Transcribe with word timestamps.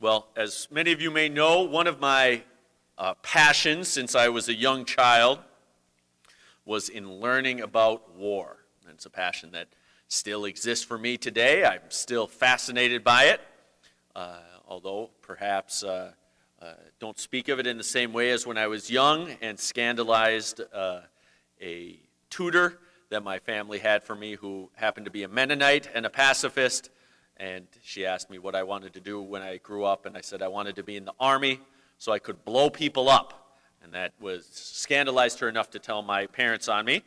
Well, 0.00 0.28
as 0.36 0.68
many 0.70 0.92
of 0.92 1.02
you 1.02 1.10
may 1.10 1.28
know, 1.28 1.62
one 1.62 1.88
of 1.88 1.98
my 1.98 2.44
uh, 2.96 3.14
passions 3.14 3.88
since 3.88 4.14
I 4.14 4.28
was 4.28 4.48
a 4.48 4.54
young 4.54 4.84
child 4.84 5.40
was 6.64 6.88
in 6.88 7.14
learning 7.14 7.62
about 7.62 8.14
war. 8.14 8.58
And 8.84 8.94
it's 8.94 9.06
a 9.06 9.10
passion 9.10 9.50
that 9.52 9.66
still 10.06 10.44
exists 10.44 10.84
for 10.84 10.98
me 10.98 11.16
today. 11.16 11.64
I'm 11.64 11.80
still 11.88 12.28
fascinated 12.28 13.02
by 13.02 13.24
it, 13.24 13.40
uh, 14.14 14.38
although 14.68 15.10
perhaps 15.20 15.82
uh, 15.82 16.12
uh 16.62 16.74
don't 17.00 17.18
speak 17.18 17.48
of 17.48 17.58
it 17.58 17.66
in 17.66 17.76
the 17.76 17.82
same 17.82 18.12
way 18.12 18.30
as 18.30 18.46
when 18.46 18.56
I 18.56 18.68
was 18.68 18.88
young 18.88 19.32
and 19.42 19.58
scandalized 19.58 20.60
uh, 20.72 21.00
a 21.60 21.98
tutor 22.30 22.78
that 23.10 23.24
my 23.24 23.40
family 23.40 23.80
had 23.80 24.04
for 24.04 24.14
me 24.14 24.36
who 24.36 24.70
happened 24.74 25.06
to 25.06 25.10
be 25.10 25.24
a 25.24 25.28
Mennonite 25.28 25.88
and 25.92 26.06
a 26.06 26.10
pacifist 26.10 26.88
and 27.38 27.66
she 27.82 28.04
asked 28.04 28.30
me 28.30 28.38
what 28.38 28.54
I 28.54 28.62
wanted 28.62 28.92
to 28.94 29.00
do 29.00 29.22
when 29.22 29.42
I 29.42 29.58
grew 29.58 29.84
up, 29.84 30.06
and 30.06 30.16
I 30.16 30.20
said 30.20 30.42
I 30.42 30.48
wanted 30.48 30.76
to 30.76 30.82
be 30.82 30.96
in 30.96 31.04
the 31.04 31.14
army 31.20 31.60
so 31.98 32.12
I 32.12 32.18
could 32.18 32.44
blow 32.44 32.70
people 32.70 33.08
up. 33.08 33.56
And 33.82 33.92
that 33.94 34.12
was 34.20 34.46
scandalized 34.46 35.38
her 35.40 35.48
enough 35.48 35.70
to 35.70 35.78
tell 35.78 36.02
my 36.02 36.26
parents 36.26 36.68
on 36.68 36.84
me. 36.84 37.02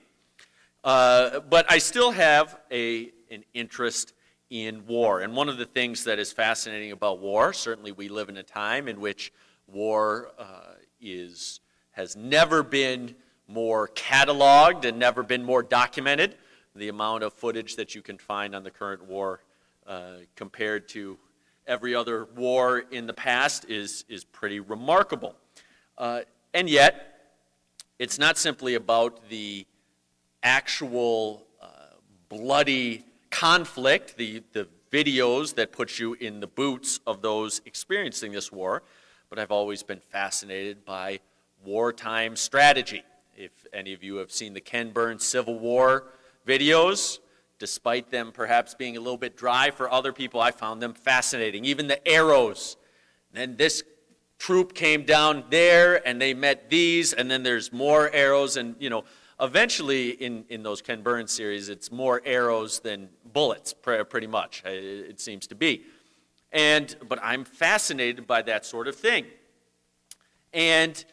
Uh, 0.84 1.42
but 1.42 1.66
I 1.70 1.78
still 1.78 2.12
have 2.12 2.58
a, 2.72 3.12
an 3.30 3.44
interest 3.54 4.14
in 4.50 4.86
war. 4.88 5.22
And 5.22 5.36
one 5.36 5.50
of 5.50 5.58
the 5.58 5.66
things 5.66 6.06
that 6.06 6.18
is 6.18 6.32
fascinating 6.32 6.92
about 6.92 7.20
war, 7.20 7.54
certainly 7.54 7.92
we 7.92 8.10
live 8.10 8.30
in 8.30 8.38
a 8.38 8.44
time 8.44 8.88
in 8.88 9.00
which 9.00 9.32
war 9.68 10.32
uh, 10.40 10.74
is, 11.00 11.60
has 11.92 12.16
never 12.16 12.64
been 12.64 13.16
more 13.48 13.90
cataloged 13.90 14.86
and 14.86 14.98
never 14.98 15.24
been 15.24 15.44
more 15.44 15.62
documented. 15.62 16.36
The 16.76 16.88
amount 16.88 17.24
of 17.24 17.34
footage 17.34 17.76
that 17.76 17.96
you 17.96 18.02
can 18.02 18.18
find 18.18 18.56
on 18.56 18.64
the 18.64 18.72
current 18.72 19.06
war 19.06 19.42
uh, 19.88 20.14
compared 20.36 20.88
to 20.90 21.18
every 21.68 21.96
other 21.96 22.26
war 22.36 22.80
in 22.92 23.08
the 23.08 23.14
past 23.14 23.66
is, 23.70 24.04
is 24.10 24.24
pretty 24.24 24.60
remarkable. 24.60 25.36
Uh, 25.98 26.22
and 26.54 26.70
yet, 26.70 27.20
it's 28.00 28.18
not 28.18 28.38
simply 28.38 28.76
about 28.76 29.30
the 29.30 29.66
actual 30.44 31.46
uh, 31.62 31.68
bloody 32.30 33.06
conflict, 33.30 34.18
the, 34.18 34.44
the 34.54 34.68
videos 34.92 35.56
that 35.56 35.72
put 35.72 36.00
you 36.00 36.14
in 36.16 36.40
the 36.40 36.48
boots 36.48 37.00
of 37.08 37.22
those 37.22 37.62
experiencing 37.66 38.32
this 38.32 38.52
war, 38.52 38.84
but 39.30 39.40
I've 39.40 39.52
always 39.52 39.84
been 39.84 40.00
fascinated 40.00 40.84
by 40.84 41.20
wartime 41.64 42.36
strategy. 42.36 43.04
If 43.38 43.52
any 43.72 43.94
of 43.94 44.04
you 44.04 44.16
have 44.18 44.32
seen 44.32 44.54
the 44.54 44.62
Ken 44.62 44.92
Burns 44.92 45.26
Civil 45.26 45.58
War 45.60 46.06
videos, 46.46 47.20
despite 47.62 48.10
them 48.10 48.32
perhaps 48.32 48.74
being 48.74 48.98
a 48.98 49.00
little 49.00 49.20
bit 49.20 49.38
dry 49.38 49.70
for 49.70 49.88
other 49.92 50.12
people, 50.12 50.42
I 50.42 50.50
found 50.50 50.82
them 50.82 50.96
fascinating. 50.96 51.64
Even 51.64 51.86
the 51.86 52.06
arrows. 52.08 52.76
Then 53.34 53.56
this 53.56 53.84
troop 54.40 54.74
came 54.74 55.06
down 55.06 55.44
there 55.52 56.02
and 56.08 56.20
they 56.20 56.34
met 56.34 56.72
these, 56.72 57.14
and 57.14 57.30
then 57.30 57.44
there's 57.44 57.72
more 57.72 58.10
arrows. 58.14 58.58
And, 58.58 58.76
you 58.80 58.90
know, 58.90 59.04
eventually 59.40 60.10
in, 60.10 60.44
in 60.50 60.64
those 60.64 60.82
Ken 60.82 61.04
Burns 61.04 61.32
series, 61.32 61.70
it's 61.70 61.92
more 61.92 62.20
arrows 62.26 62.80
than 62.80 63.10
bullets, 63.32 63.76
pretty 63.76 64.26
much, 64.26 64.64
uh, 64.66 64.70
it 64.72 65.22
seems 65.22 65.46
to 65.46 65.54
be. 65.54 65.84
And, 66.52 66.96
but 67.08 67.20
I'm 67.22 67.46
fascinated 67.46 68.26
by 68.26 68.42
that 68.42 68.66
sort 68.66 68.88
of 68.88 68.96
thing. 68.96 69.28
And 70.52 71.06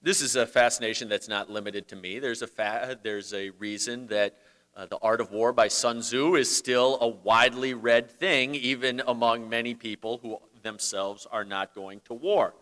this 0.00 0.22
is 0.22 0.34
a 0.34 0.46
fascination 0.46 1.10
that's 1.10 1.28
not 1.28 1.50
limited 1.50 1.88
to 1.88 1.96
me. 1.96 2.20
There's 2.20 2.40
a, 2.40 2.46
fa- 2.46 2.98
there's 3.02 3.34
a 3.34 3.50
reason 3.50 4.06
that 4.06 4.38
uh, 4.80 4.86
the 4.86 4.98
Art 5.02 5.20
of 5.20 5.30
War 5.30 5.52
by 5.52 5.68
Sun 5.68 6.00
Tzu 6.00 6.36
is 6.36 6.54
still 6.54 6.96
a 7.02 7.08
widely 7.08 7.74
read 7.74 8.10
thing, 8.10 8.54
even 8.54 9.02
among 9.06 9.46
many 9.46 9.74
people 9.74 10.18
who 10.22 10.38
themselves 10.62 11.26
are 11.30 11.44
not 11.44 11.74
going 11.74 12.00
to 12.06 12.14
war. 12.14 12.54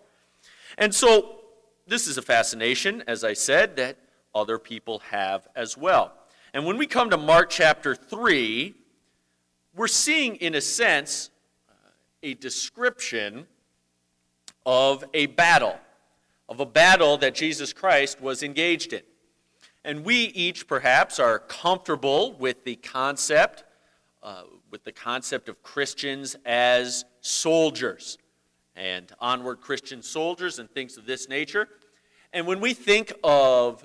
And 0.77 0.92
so, 0.92 1.36
this 1.86 2.08
is 2.08 2.19
a 2.19 2.22
fascination, 2.22 3.05
as 3.06 3.22
I 3.22 3.34
said, 3.34 3.77
that 3.77 3.98
other 4.34 4.58
people 4.58 4.98
have 5.11 5.46
as 5.55 5.77
well. 5.77 6.12
And 6.52 6.67
when 6.67 6.77
we 6.77 6.89
come 6.89 7.08
to 7.11 7.17
Mark 7.17 7.51
chapter 7.51 7.95
3, 7.95 8.74
we're 9.77 9.86
seeing, 9.86 10.34
in 10.36 10.57
a 10.57 10.61
sense, 10.61 11.30
a 12.24 12.34
description 12.34 13.46
of 14.67 15.05
a 15.14 15.27
battle, 15.27 15.78
of 16.48 16.58
a 16.58 16.67
battle 16.67 17.17
that 17.18 17.36
Jesus 17.36 17.73
Christ 17.73 18.20
was 18.20 18.42
engaged 18.42 18.92
in. 18.92 19.02
And 19.84 20.05
we 20.05 20.14
each, 20.14 20.66
perhaps, 20.66 21.18
are 21.18 21.39
comfortable 21.39 22.34
with 22.34 22.64
the 22.64 22.77
concept, 22.77 23.64
uh, 24.22 24.42
with 24.70 24.84
the 24.84 24.92
concept 24.92 25.48
of 25.48 25.62
Christians 25.62 26.36
as 26.44 27.05
soldiers 27.20 28.18
and 28.74 29.12
onward 29.20 29.61
Christian 29.61 30.02
soldiers 30.02 30.58
and 30.58 30.70
things 30.70 30.96
of 30.96 31.06
this 31.06 31.28
nature. 31.28 31.68
And 32.33 32.46
when 32.46 32.61
we 32.61 32.74
think 32.74 33.12
of 33.24 33.83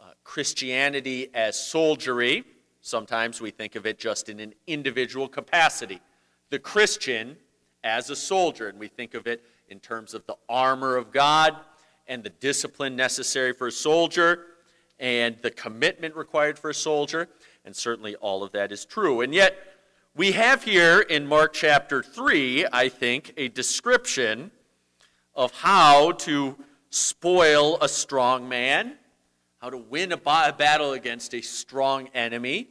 uh, 0.00 0.10
Christianity 0.24 1.28
as 1.34 1.58
soldiery, 1.58 2.44
sometimes 2.80 3.40
we 3.40 3.50
think 3.50 3.74
of 3.76 3.86
it 3.86 3.98
just 3.98 4.28
in 4.28 4.40
an 4.40 4.54
individual 4.66 5.28
capacity. 5.28 6.00
The 6.50 6.58
Christian 6.58 7.36
as 7.82 8.10
a 8.10 8.16
soldier, 8.16 8.68
and 8.68 8.78
we 8.78 8.88
think 8.88 9.14
of 9.14 9.26
it 9.26 9.42
in 9.68 9.80
terms 9.80 10.12
of 10.12 10.26
the 10.26 10.36
armor 10.48 10.96
of 10.96 11.12
God 11.12 11.56
and 12.06 12.22
the 12.22 12.30
discipline 12.30 12.94
necessary 12.94 13.52
for 13.52 13.68
a 13.68 13.72
soldier 13.72 14.46
and 14.98 15.36
the 15.42 15.50
commitment 15.50 16.16
required 16.16 16.58
for 16.58 16.70
a 16.70 16.74
soldier, 16.74 17.28
and 17.64 17.74
certainly 17.74 18.14
all 18.16 18.42
of 18.42 18.52
that 18.52 18.72
is 18.72 18.84
true. 18.84 19.20
And 19.20 19.34
yet, 19.34 19.56
we 20.14 20.32
have 20.32 20.64
here 20.64 21.00
in 21.00 21.26
Mark 21.26 21.52
chapter 21.52 22.02
3, 22.02 22.66
I 22.72 22.88
think, 22.88 23.34
a 23.36 23.48
description 23.48 24.50
of 25.34 25.52
how 25.52 26.12
to 26.12 26.56
spoil 26.88 27.76
a 27.82 27.88
strong 27.88 28.48
man, 28.48 28.96
how 29.58 29.68
to 29.68 29.76
win 29.76 30.12
a 30.12 30.16
battle 30.16 30.92
against 30.92 31.34
a 31.34 31.42
strong 31.42 32.08
enemy. 32.14 32.68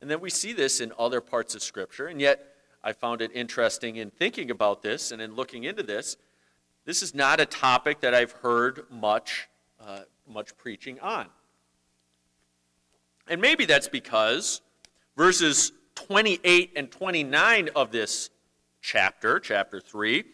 And 0.00 0.08
then 0.08 0.20
we 0.20 0.30
see 0.30 0.52
this 0.52 0.80
in 0.80 0.92
other 0.96 1.20
parts 1.20 1.56
of 1.56 1.62
Scripture. 1.62 2.06
And 2.06 2.20
yet, 2.20 2.54
I 2.84 2.92
found 2.92 3.22
it 3.22 3.32
interesting 3.34 3.96
in 3.96 4.10
thinking 4.10 4.50
about 4.50 4.82
this 4.82 5.10
and 5.10 5.20
in 5.20 5.34
looking 5.34 5.64
into 5.64 5.82
this. 5.82 6.16
This 6.84 7.02
is 7.02 7.14
not 7.14 7.40
a 7.40 7.46
topic 7.46 8.00
that 8.00 8.14
I've 8.14 8.32
heard 8.32 8.84
much, 8.88 9.48
uh, 9.80 10.02
much 10.28 10.56
preaching 10.56 11.00
on. 11.00 11.26
And 13.28 13.40
maybe 13.40 13.64
that's 13.64 13.88
because 13.88 14.60
verses 15.16 15.72
28 15.94 16.72
and 16.76 16.90
29 16.90 17.70
of 17.76 17.90
this 17.90 18.30
chapter, 18.80 19.40
chapter 19.40 19.80
3, 19.80 20.24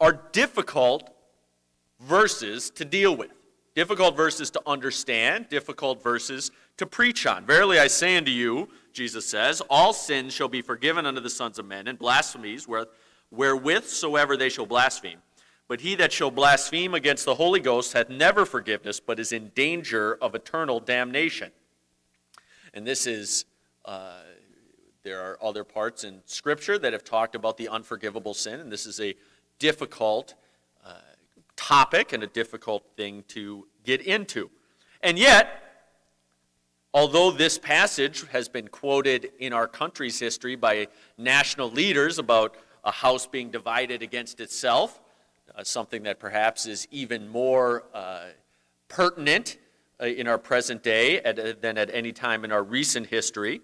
are 0.00 0.12
difficult 0.32 1.14
verses 2.00 2.70
to 2.70 2.84
deal 2.84 3.16
with. 3.16 3.30
Difficult 3.74 4.16
verses 4.16 4.50
to 4.50 4.60
understand, 4.66 5.48
difficult 5.48 6.02
verses 6.02 6.50
to 6.76 6.84
preach 6.84 7.26
on. 7.26 7.46
Verily 7.46 7.78
I 7.78 7.86
say 7.86 8.16
unto 8.16 8.30
you, 8.30 8.68
Jesus 8.92 9.24
says, 9.24 9.62
all 9.70 9.92
sins 9.92 10.34
shall 10.34 10.48
be 10.48 10.60
forgiven 10.60 11.06
unto 11.06 11.20
the 11.20 11.30
sons 11.30 11.58
of 11.58 11.64
men, 11.64 11.88
and 11.88 11.98
blasphemies 11.98 12.66
wherewith 13.30 13.84
soever 13.84 14.36
they 14.36 14.50
shall 14.50 14.66
blaspheme. 14.66 15.18
But 15.68 15.80
he 15.80 15.94
that 15.94 16.12
shall 16.12 16.30
blaspheme 16.30 16.92
against 16.92 17.24
the 17.24 17.36
Holy 17.36 17.60
Ghost 17.60 17.94
hath 17.94 18.10
never 18.10 18.44
forgiveness, 18.44 19.00
but 19.00 19.18
is 19.18 19.32
in 19.32 19.52
danger 19.54 20.18
of 20.20 20.34
eternal 20.34 20.80
damnation. 20.80 21.50
And 22.74 22.86
this 22.86 23.06
is, 23.06 23.44
uh, 23.84 24.20
there 25.02 25.20
are 25.20 25.38
other 25.42 25.64
parts 25.64 26.04
in 26.04 26.22
Scripture 26.24 26.78
that 26.78 26.92
have 26.92 27.04
talked 27.04 27.34
about 27.34 27.56
the 27.56 27.68
unforgivable 27.68 28.34
sin, 28.34 28.60
and 28.60 28.72
this 28.72 28.86
is 28.86 29.00
a 29.00 29.14
difficult 29.58 30.34
uh, 30.84 30.94
topic 31.56 32.12
and 32.12 32.22
a 32.22 32.26
difficult 32.26 32.84
thing 32.96 33.24
to 33.28 33.66
get 33.84 34.00
into. 34.00 34.50
And 35.02 35.18
yet, 35.18 35.62
although 36.94 37.30
this 37.30 37.58
passage 37.58 38.26
has 38.28 38.48
been 38.48 38.68
quoted 38.68 39.32
in 39.38 39.52
our 39.52 39.68
country's 39.68 40.18
history 40.18 40.56
by 40.56 40.88
national 41.18 41.70
leaders 41.70 42.18
about 42.18 42.56
a 42.84 42.90
house 42.90 43.26
being 43.26 43.50
divided 43.50 44.02
against 44.02 44.40
itself, 44.40 45.00
uh, 45.54 45.62
something 45.62 46.04
that 46.04 46.18
perhaps 46.18 46.66
is 46.66 46.88
even 46.90 47.28
more 47.28 47.84
uh, 47.92 48.26
pertinent 48.88 49.58
in 50.06 50.26
our 50.26 50.38
present 50.38 50.82
day 50.82 51.22
uh, 51.22 51.54
than 51.60 51.78
at 51.78 51.90
any 51.92 52.12
time 52.12 52.44
in 52.44 52.52
our 52.52 52.62
recent 52.62 53.06
history. 53.06 53.60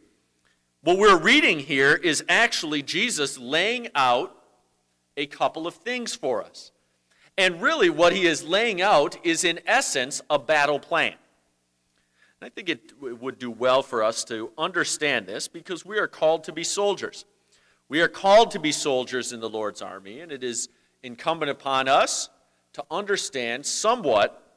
What 0.82 0.98
we're 0.98 1.18
reading 1.18 1.58
here 1.58 1.94
is 1.94 2.24
actually 2.28 2.82
Jesus 2.82 3.38
laying 3.38 3.88
out 3.94 4.34
a 5.16 5.26
couple 5.26 5.66
of 5.66 5.74
things 5.74 6.14
for 6.14 6.42
us. 6.42 6.70
And 7.36 7.60
really, 7.60 7.90
what 7.90 8.12
he 8.12 8.26
is 8.26 8.42
laying 8.42 8.80
out 8.80 9.16
is, 9.24 9.44
in 9.44 9.60
essence, 9.66 10.20
a 10.30 10.38
battle 10.38 10.80
plan. 10.80 11.14
And 12.40 12.46
I 12.46 12.48
think 12.48 12.68
it 12.68 12.92
would 13.00 13.38
do 13.38 13.50
well 13.50 13.82
for 13.82 14.02
us 14.02 14.24
to 14.24 14.52
understand 14.56 15.26
this 15.26 15.48
because 15.48 15.84
we 15.84 15.98
are 15.98 16.06
called 16.06 16.44
to 16.44 16.52
be 16.52 16.64
soldiers. 16.64 17.24
We 17.88 18.00
are 18.00 18.08
called 18.08 18.50
to 18.52 18.60
be 18.60 18.70
soldiers 18.70 19.32
in 19.32 19.40
the 19.40 19.48
Lord's 19.48 19.82
army, 19.82 20.20
and 20.20 20.30
it 20.30 20.44
is 20.44 20.68
incumbent 21.02 21.50
upon 21.50 21.88
us 21.88 22.28
to 22.74 22.84
understand 22.90 23.66
somewhat 23.66 24.47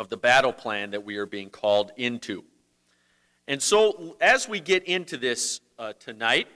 of 0.00 0.08
the 0.08 0.16
battle 0.16 0.52
plan 0.52 0.92
that 0.92 1.04
we 1.04 1.18
are 1.18 1.26
being 1.26 1.50
called 1.50 1.92
into. 1.98 2.42
And 3.46 3.62
so, 3.62 4.16
as 4.18 4.48
we 4.48 4.58
get 4.58 4.84
into 4.84 5.18
this 5.18 5.60
uh, 5.78 5.92
tonight, 6.00 6.48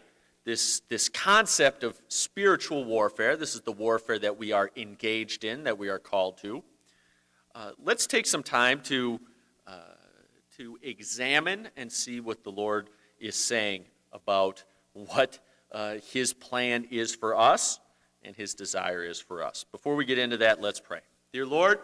this, 0.44 0.80
this 0.88 1.10
concept 1.10 1.84
of 1.84 2.00
spiritual 2.08 2.84
warfare. 2.84 3.36
This 3.36 3.54
is 3.54 3.60
the 3.60 3.72
warfare 3.72 4.18
that 4.18 4.38
we 4.38 4.52
are 4.52 4.70
engaged 4.76 5.44
in, 5.44 5.64
that 5.64 5.76
we 5.76 5.90
are 5.90 5.98
called 5.98 6.38
to. 6.38 6.62
Uh, 7.54 7.72
let's 7.82 8.06
take 8.06 8.26
some 8.26 8.42
time 8.42 8.80
to, 8.84 9.20
uh, 9.66 9.80
to 10.56 10.78
examine 10.82 11.68
and 11.76 11.92
see 11.92 12.20
what 12.20 12.44
the 12.44 12.50
Lord 12.50 12.88
is 13.20 13.36
saying 13.36 13.84
about 14.12 14.64
what 14.92 15.38
uh, 15.70 15.96
His 16.12 16.32
plan 16.32 16.86
is 16.90 17.14
for 17.14 17.36
us 17.36 17.78
and 18.22 18.34
His 18.34 18.54
desire 18.54 19.04
is 19.04 19.20
for 19.20 19.42
us. 19.42 19.64
Before 19.70 19.96
we 19.96 20.06
get 20.06 20.18
into 20.18 20.38
that, 20.38 20.62
let's 20.62 20.80
pray. 20.80 21.00
Dear 21.32 21.46
Lord, 21.46 21.80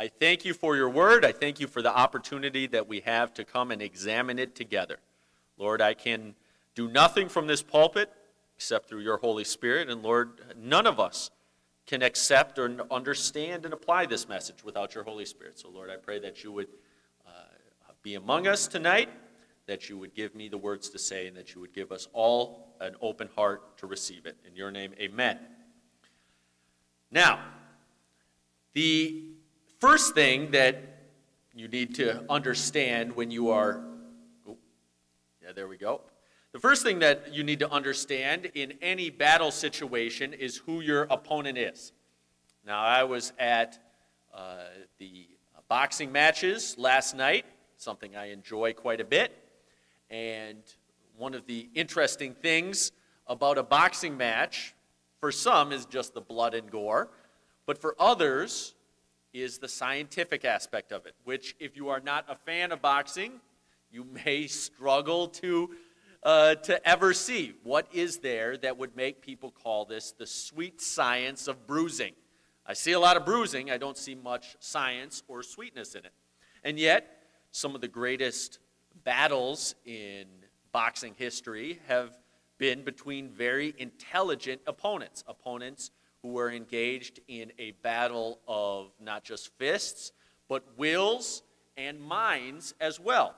I 0.00 0.08
thank 0.08 0.46
you 0.46 0.54
for 0.54 0.76
your 0.76 0.88
word. 0.88 1.26
I 1.26 1.32
thank 1.32 1.60
you 1.60 1.66
for 1.66 1.82
the 1.82 1.94
opportunity 1.94 2.66
that 2.68 2.88
we 2.88 3.00
have 3.00 3.34
to 3.34 3.44
come 3.44 3.70
and 3.70 3.82
examine 3.82 4.38
it 4.38 4.54
together. 4.54 4.98
Lord, 5.58 5.82
I 5.82 5.92
can 5.92 6.34
do 6.74 6.88
nothing 6.88 7.28
from 7.28 7.46
this 7.46 7.60
pulpit 7.62 8.10
except 8.56 8.88
through 8.88 9.00
your 9.00 9.18
Holy 9.18 9.44
Spirit. 9.44 9.90
And 9.90 10.02
Lord, 10.02 10.40
none 10.56 10.86
of 10.86 10.98
us 10.98 11.30
can 11.86 12.00
accept 12.00 12.58
or 12.58 12.74
understand 12.90 13.66
and 13.66 13.74
apply 13.74 14.06
this 14.06 14.26
message 14.26 14.64
without 14.64 14.94
your 14.94 15.04
Holy 15.04 15.26
Spirit. 15.26 15.58
So, 15.58 15.68
Lord, 15.68 15.90
I 15.90 15.96
pray 15.96 16.18
that 16.20 16.42
you 16.42 16.50
would 16.52 16.68
uh, 17.26 17.92
be 18.02 18.14
among 18.14 18.46
us 18.46 18.68
tonight, 18.68 19.10
that 19.66 19.90
you 19.90 19.98
would 19.98 20.14
give 20.14 20.34
me 20.34 20.48
the 20.48 20.56
words 20.56 20.88
to 20.88 20.98
say, 20.98 21.26
and 21.26 21.36
that 21.36 21.54
you 21.54 21.60
would 21.60 21.74
give 21.74 21.92
us 21.92 22.08
all 22.14 22.74
an 22.80 22.96
open 23.02 23.28
heart 23.36 23.76
to 23.76 23.86
receive 23.86 24.24
it. 24.24 24.38
In 24.48 24.56
your 24.56 24.70
name, 24.70 24.94
amen. 24.98 25.38
Now, 27.10 27.40
the 28.72 29.24
first 29.80 30.14
thing 30.14 30.50
that 30.50 30.76
you 31.54 31.66
need 31.66 31.94
to 31.96 32.24
understand 32.30 33.16
when 33.16 33.30
you 33.30 33.50
are, 33.50 33.82
oh, 34.46 34.56
yeah, 35.42 35.52
there 35.52 35.66
we 35.68 35.78
go. 35.78 36.02
The 36.52 36.58
first 36.58 36.82
thing 36.82 36.98
that 36.98 37.32
you 37.32 37.42
need 37.42 37.60
to 37.60 37.70
understand 37.70 38.50
in 38.54 38.74
any 38.82 39.08
battle 39.08 39.50
situation 39.50 40.34
is 40.34 40.58
who 40.58 40.80
your 40.80 41.04
opponent 41.04 41.56
is. 41.56 41.92
Now, 42.66 42.82
I 42.82 43.04
was 43.04 43.32
at 43.38 43.78
uh, 44.34 44.64
the 44.98 45.28
boxing 45.68 46.12
matches 46.12 46.76
last 46.76 47.16
night, 47.16 47.46
something 47.76 48.16
I 48.16 48.32
enjoy 48.32 48.74
quite 48.74 49.00
a 49.00 49.04
bit. 49.04 49.32
And 50.10 50.58
one 51.16 51.32
of 51.32 51.46
the 51.46 51.68
interesting 51.74 52.34
things 52.34 52.92
about 53.26 53.56
a 53.56 53.62
boxing 53.62 54.16
match, 54.16 54.74
for 55.20 55.32
some, 55.32 55.72
is 55.72 55.86
just 55.86 56.12
the 56.12 56.20
blood 56.20 56.52
and 56.52 56.70
gore, 56.70 57.08
but 57.64 57.78
for 57.78 57.94
others, 57.98 58.74
is 59.32 59.58
the 59.58 59.68
scientific 59.68 60.44
aspect 60.44 60.92
of 60.92 61.06
it, 61.06 61.14
which, 61.24 61.54
if 61.60 61.76
you 61.76 61.88
are 61.88 62.00
not 62.00 62.24
a 62.28 62.34
fan 62.34 62.72
of 62.72 62.82
boxing, 62.82 63.40
you 63.90 64.04
may 64.04 64.46
struggle 64.46 65.28
to 65.28 65.70
uh, 66.22 66.54
to 66.54 66.86
ever 66.86 67.14
see. 67.14 67.54
What 67.62 67.88
is 67.92 68.18
there 68.18 68.56
that 68.58 68.76
would 68.76 68.94
make 68.94 69.22
people 69.22 69.50
call 69.50 69.86
this 69.86 70.12
the 70.12 70.26
sweet 70.26 70.80
science 70.80 71.48
of 71.48 71.66
bruising? 71.66 72.12
I 72.66 72.74
see 72.74 72.92
a 72.92 73.00
lot 73.00 73.16
of 73.16 73.24
bruising, 73.24 73.70
I 73.70 73.78
don't 73.78 73.96
see 73.96 74.14
much 74.14 74.56
science 74.60 75.22
or 75.28 75.42
sweetness 75.42 75.94
in 75.94 76.04
it. 76.04 76.12
And 76.62 76.78
yet, 76.78 77.24
some 77.50 77.74
of 77.74 77.80
the 77.80 77.88
greatest 77.88 78.58
battles 79.02 79.74
in 79.84 80.26
boxing 80.72 81.14
history 81.16 81.80
have 81.88 82.16
been 82.58 82.84
between 82.84 83.30
very 83.30 83.74
intelligent 83.78 84.60
opponents, 84.66 85.24
opponents 85.26 85.90
who 86.22 86.28
were 86.28 86.50
engaged 86.50 87.20
in 87.28 87.52
a 87.58 87.72
battle 87.82 88.40
of 88.46 88.92
not 89.00 89.24
just 89.24 89.50
fists, 89.58 90.12
but 90.48 90.64
wills 90.76 91.42
and 91.76 92.00
minds 92.00 92.74
as 92.80 93.00
well. 93.00 93.34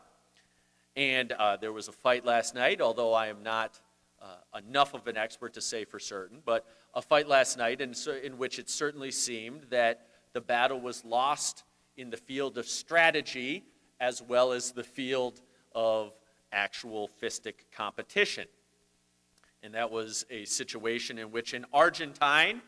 And 0.96 1.32
uh, 1.32 1.56
there 1.56 1.73
was 1.73 1.88
a 1.88 1.93
fight 1.93 2.25
last 2.25 2.55
night, 2.55 2.81
although 2.81 3.12
I 3.12 3.29
am 3.29 3.43
not 3.43 3.81
uh, 4.20 4.58
enough 4.58 4.94
of 4.94 5.06
an 5.06 5.17
expert 5.17 5.55
to 5.55 5.61
say 5.61 5.84
for 5.84 5.99
certain, 5.99 6.38
but 6.44 6.67
a 6.94 7.02
fight 7.02 7.29
last 7.29 7.56
night 7.56 7.81
in, 7.81 7.94
in 8.23 8.38
which 8.38 8.58
it 8.58 8.69
certainly 8.69 9.11
seemed 9.11 9.64
that 9.70 10.06
the 10.32 10.40
battle 10.40 10.81
was 10.81 11.05
lost 11.05 11.64
in 11.96 12.11
the 12.11 12.17
field 12.17 12.58
of 12.58 12.67
strategy 12.67 13.64
as 14.00 14.23
well 14.23 14.52
as 14.52 14.73
the 14.73 14.85
field 14.85 15.40
of 15.75 16.12
actual 16.52 17.08
fistic 17.23 17.55
competition. 17.75 18.46
And 19.62 19.75
that 19.75 19.90
was 19.90 20.26
a 20.28 20.44
situation 20.44 21.19
in 21.19 21.31
which 21.31 21.55
an 21.55 21.64
Argentine, 21.73 22.62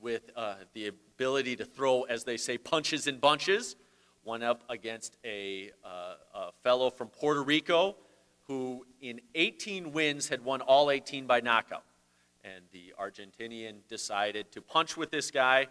with 0.00 0.30
uh, 0.36 0.54
the 0.72 0.88
ability 0.88 1.56
to 1.56 1.64
throw, 1.64 2.02
as 2.02 2.24
they 2.24 2.36
say, 2.36 2.58
punches 2.58 3.06
in 3.06 3.18
bunches, 3.18 3.76
one 4.22 4.42
up 4.42 4.62
against 4.68 5.16
a, 5.24 5.70
uh, 5.84 6.14
a 6.34 6.52
fellow 6.62 6.90
from 6.90 7.08
Puerto 7.08 7.42
Rico 7.42 7.96
who, 8.50 8.84
in 9.00 9.20
18 9.36 9.92
wins, 9.92 10.28
had 10.28 10.44
won 10.44 10.60
all 10.60 10.90
18 10.90 11.24
by 11.24 11.40
knockout. 11.40 11.84
And 12.42 12.64
the 12.72 12.92
Argentinian 13.00 13.76
decided 13.88 14.50
to 14.50 14.60
punch 14.60 14.96
with 14.96 15.12
this 15.12 15.30
guy, 15.30 15.68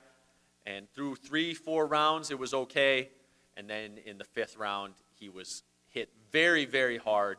and 0.66 0.90
through 0.94 1.16
three, 1.16 1.54
four 1.54 1.88
rounds, 1.88 2.32
it 2.32 2.40
was 2.40 2.54
okay. 2.54 3.10
And 3.58 3.70
then 3.70 4.00
in 4.06 4.18
the 4.18 4.24
fifth 4.24 4.56
round, 4.56 4.94
he 5.20 5.28
was 5.28 5.64
hit 5.90 6.10
very, 6.32 6.64
very 6.64 6.98
hard 6.98 7.38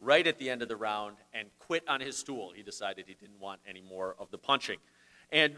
right 0.00 0.26
at 0.26 0.38
the 0.38 0.50
end 0.50 0.62
of 0.62 0.68
the 0.68 0.76
round 0.76 1.16
and 1.32 1.46
quit 1.60 1.84
on 1.86 2.00
his 2.00 2.18
stool. 2.18 2.52
He 2.52 2.64
decided 2.64 3.04
he 3.06 3.14
didn't 3.14 3.38
want 3.38 3.60
any 3.64 3.82
more 3.82 4.16
of 4.18 4.32
the 4.32 4.38
punching. 4.38 4.78
And 5.30 5.54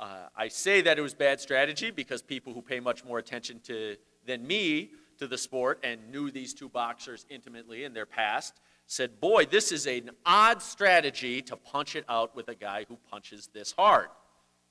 uh, 0.00 0.28
I 0.34 0.48
say 0.48 0.80
that 0.80 0.98
it 0.98 1.02
was 1.02 1.12
bad 1.12 1.40
strategy 1.40 1.90
because 1.90 2.22
people 2.22 2.54
who 2.54 2.62
pay 2.62 2.80
much 2.80 3.04
more 3.04 3.18
attention 3.18 3.60
to 3.64 3.96
than 4.26 4.46
me 4.46 4.92
to 5.18 5.26
the 5.26 5.36
sport 5.36 5.78
and 5.84 6.10
knew 6.10 6.30
these 6.30 6.54
two 6.54 6.70
boxers 6.70 7.26
intimately 7.28 7.84
in 7.84 7.92
their 7.92 8.06
past 8.06 8.54
said, 8.86 9.20
Boy, 9.20 9.44
this 9.44 9.70
is 9.70 9.86
an 9.86 10.10
odd 10.24 10.62
strategy 10.62 11.42
to 11.42 11.54
punch 11.54 11.96
it 11.96 12.04
out 12.08 12.34
with 12.34 12.48
a 12.48 12.54
guy 12.54 12.86
who 12.88 12.96
punches 13.10 13.50
this 13.52 13.72
hard. 13.72 14.08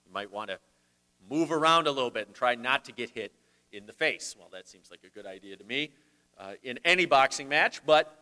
You 0.08 0.12
might 0.12 0.32
want 0.32 0.50
to 0.50 0.58
move 1.30 1.52
around 1.52 1.86
a 1.86 1.92
little 1.92 2.10
bit 2.10 2.26
and 2.26 2.36
try 2.36 2.56
not 2.56 2.84
to 2.86 2.92
get 2.92 3.12
hit 3.12 3.32
in 3.72 3.86
the 3.86 3.94
face. 3.94 4.36
Well, 4.38 4.50
that 4.52 4.68
seems 4.68 4.90
like 4.90 5.02
a 5.06 5.10
good 5.10 5.28
idea 5.28 5.56
to 5.58 5.64
me 5.64 5.92
uh, 6.40 6.54
in 6.64 6.80
any 6.84 7.06
boxing 7.06 7.48
match, 7.48 7.86
but 7.86 8.16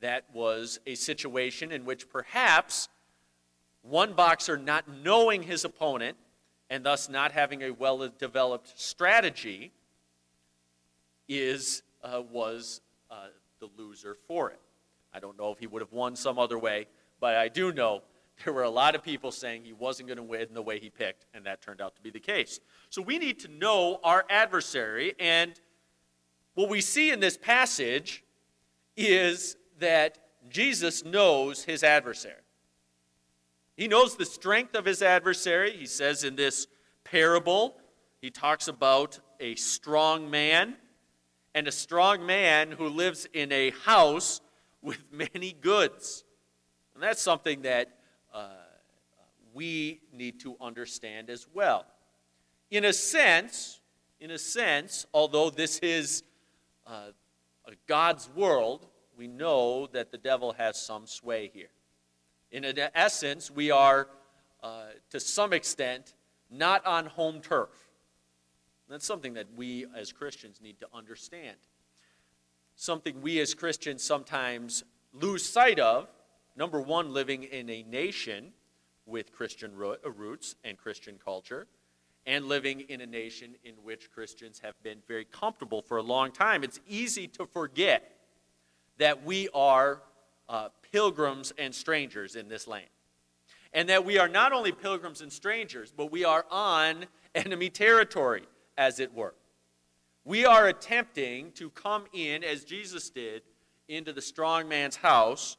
that 0.00 0.24
was 0.34 0.78
a 0.86 0.94
situation 0.94 1.72
in 1.72 1.86
which 1.86 2.10
perhaps 2.10 2.90
one 3.80 4.12
boxer 4.12 4.58
not 4.58 4.84
knowing 4.88 5.42
his 5.42 5.64
opponent 5.64 6.18
and 6.70 6.84
thus 6.84 7.08
not 7.08 7.32
having 7.32 7.62
a 7.62 7.70
well 7.70 8.08
developed 8.18 8.78
strategy 8.78 9.72
is, 11.28 11.82
uh, 12.02 12.22
was 12.30 12.80
uh, 13.10 13.28
the 13.60 13.68
loser 13.76 14.16
for 14.26 14.50
it. 14.50 14.60
I 15.12 15.20
don't 15.20 15.38
know 15.38 15.52
if 15.52 15.58
he 15.58 15.66
would 15.66 15.82
have 15.82 15.92
won 15.92 16.16
some 16.16 16.38
other 16.38 16.58
way, 16.58 16.86
but 17.20 17.36
I 17.36 17.48
do 17.48 17.72
know 17.72 18.02
there 18.44 18.52
were 18.52 18.62
a 18.62 18.70
lot 18.70 18.94
of 18.94 19.02
people 19.02 19.30
saying 19.30 19.64
he 19.64 19.72
wasn't 19.72 20.08
going 20.08 20.16
to 20.16 20.22
win 20.22 20.48
the 20.52 20.62
way 20.62 20.78
he 20.78 20.90
picked, 20.90 21.26
and 21.34 21.46
that 21.46 21.62
turned 21.62 21.80
out 21.80 21.94
to 21.96 22.02
be 22.02 22.10
the 22.10 22.20
case. 22.20 22.60
So 22.90 23.00
we 23.00 23.18
need 23.18 23.38
to 23.40 23.48
know 23.48 24.00
our 24.02 24.24
adversary, 24.28 25.14
and 25.18 25.52
what 26.54 26.68
we 26.68 26.80
see 26.80 27.10
in 27.10 27.20
this 27.20 27.36
passage 27.36 28.24
is 28.96 29.56
that 29.78 30.18
Jesus 30.48 31.04
knows 31.04 31.64
his 31.64 31.82
adversary. 31.82 32.43
He 33.76 33.88
knows 33.88 34.16
the 34.16 34.24
strength 34.24 34.74
of 34.74 34.84
his 34.84 35.02
adversary. 35.02 35.76
He 35.76 35.86
says 35.86 36.22
in 36.24 36.36
this 36.36 36.66
parable, 37.02 37.76
he 38.20 38.30
talks 38.30 38.68
about 38.68 39.18
a 39.40 39.54
strong 39.56 40.30
man 40.30 40.76
and 41.54 41.68
a 41.68 41.72
strong 41.72 42.24
man 42.24 42.72
who 42.72 42.88
lives 42.88 43.26
in 43.32 43.52
a 43.52 43.70
house 43.70 44.40
with 44.80 44.98
many 45.12 45.52
goods. 45.52 46.24
And 46.94 47.02
that's 47.02 47.22
something 47.22 47.62
that 47.62 47.88
uh, 48.32 48.48
we 49.52 50.00
need 50.12 50.40
to 50.40 50.56
understand 50.60 51.30
as 51.30 51.46
well. 51.52 51.86
In 52.70 52.84
a 52.84 52.92
sense, 52.92 53.80
in 54.20 54.30
a 54.30 54.38
sense, 54.38 55.06
although 55.12 55.50
this 55.50 55.78
is 55.78 56.22
uh, 56.86 57.08
God's 57.86 58.28
world, 58.34 58.86
we 59.16 59.26
know 59.26 59.88
that 59.92 60.10
the 60.10 60.18
devil 60.18 60.52
has 60.58 60.80
some 60.80 61.06
sway 61.06 61.50
here. 61.52 61.68
In 62.54 62.64
essence, 62.94 63.50
we 63.50 63.72
are, 63.72 64.06
uh, 64.62 64.84
to 65.10 65.18
some 65.18 65.52
extent, 65.52 66.14
not 66.48 66.86
on 66.86 67.06
home 67.06 67.40
turf. 67.40 67.70
That's 68.88 69.04
something 69.04 69.34
that 69.34 69.48
we 69.56 69.86
as 69.92 70.12
Christians 70.12 70.60
need 70.62 70.78
to 70.78 70.86
understand. 70.94 71.56
Something 72.76 73.20
we 73.22 73.40
as 73.40 73.54
Christians 73.54 74.04
sometimes 74.04 74.84
lose 75.12 75.44
sight 75.44 75.80
of. 75.80 76.06
Number 76.54 76.80
one, 76.80 77.12
living 77.12 77.42
in 77.42 77.68
a 77.68 77.82
nation 77.82 78.52
with 79.04 79.32
Christian 79.32 79.72
uh, 79.82 80.10
roots 80.12 80.54
and 80.62 80.78
Christian 80.78 81.18
culture, 81.24 81.66
and 82.24 82.44
living 82.44 82.82
in 82.82 83.00
a 83.00 83.06
nation 83.06 83.56
in 83.64 83.74
which 83.82 84.12
Christians 84.12 84.60
have 84.60 84.80
been 84.84 84.98
very 85.08 85.24
comfortable 85.24 85.82
for 85.82 85.96
a 85.96 86.02
long 86.04 86.30
time. 86.30 86.62
It's 86.62 86.78
easy 86.86 87.26
to 87.26 87.46
forget 87.46 88.12
that 88.98 89.24
we 89.24 89.48
are 89.52 90.02
uh, 90.48 90.68
pilgrims 90.94 91.52
and 91.58 91.74
strangers 91.74 92.36
in 92.36 92.46
this 92.46 92.68
land. 92.68 92.86
And 93.72 93.88
that 93.88 94.04
we 94.04 94.16
are 94.16 94.28
not 94.28 94.52
only 94.52 94.70
pilgrims 94.70 95.22
and 95.22 95.32
strangers, 95.32 95.92
but 95.94 96.12
we 96.12 96.24
are 96.24 96.46
on 96.52 97.06
enemy 97.34 97.68
territory 97.68 98.44
as 98.78 99.00
it 99.00 99.12
were. 99.12 99.34
We 100.24 100.46
are 100.46 100.68
attempting 100.68 101.50
to 101.56 101.68
come 101.70 102.04
in, 102.12 102.44
as 102.44 102.62
Jesus 102.62 103.10
did, 103.10 103.42
into 103.88 104.12
the 104.12 104.22
strong 104.22 104.68
man's 104.68 104.94
house 104.94 105.56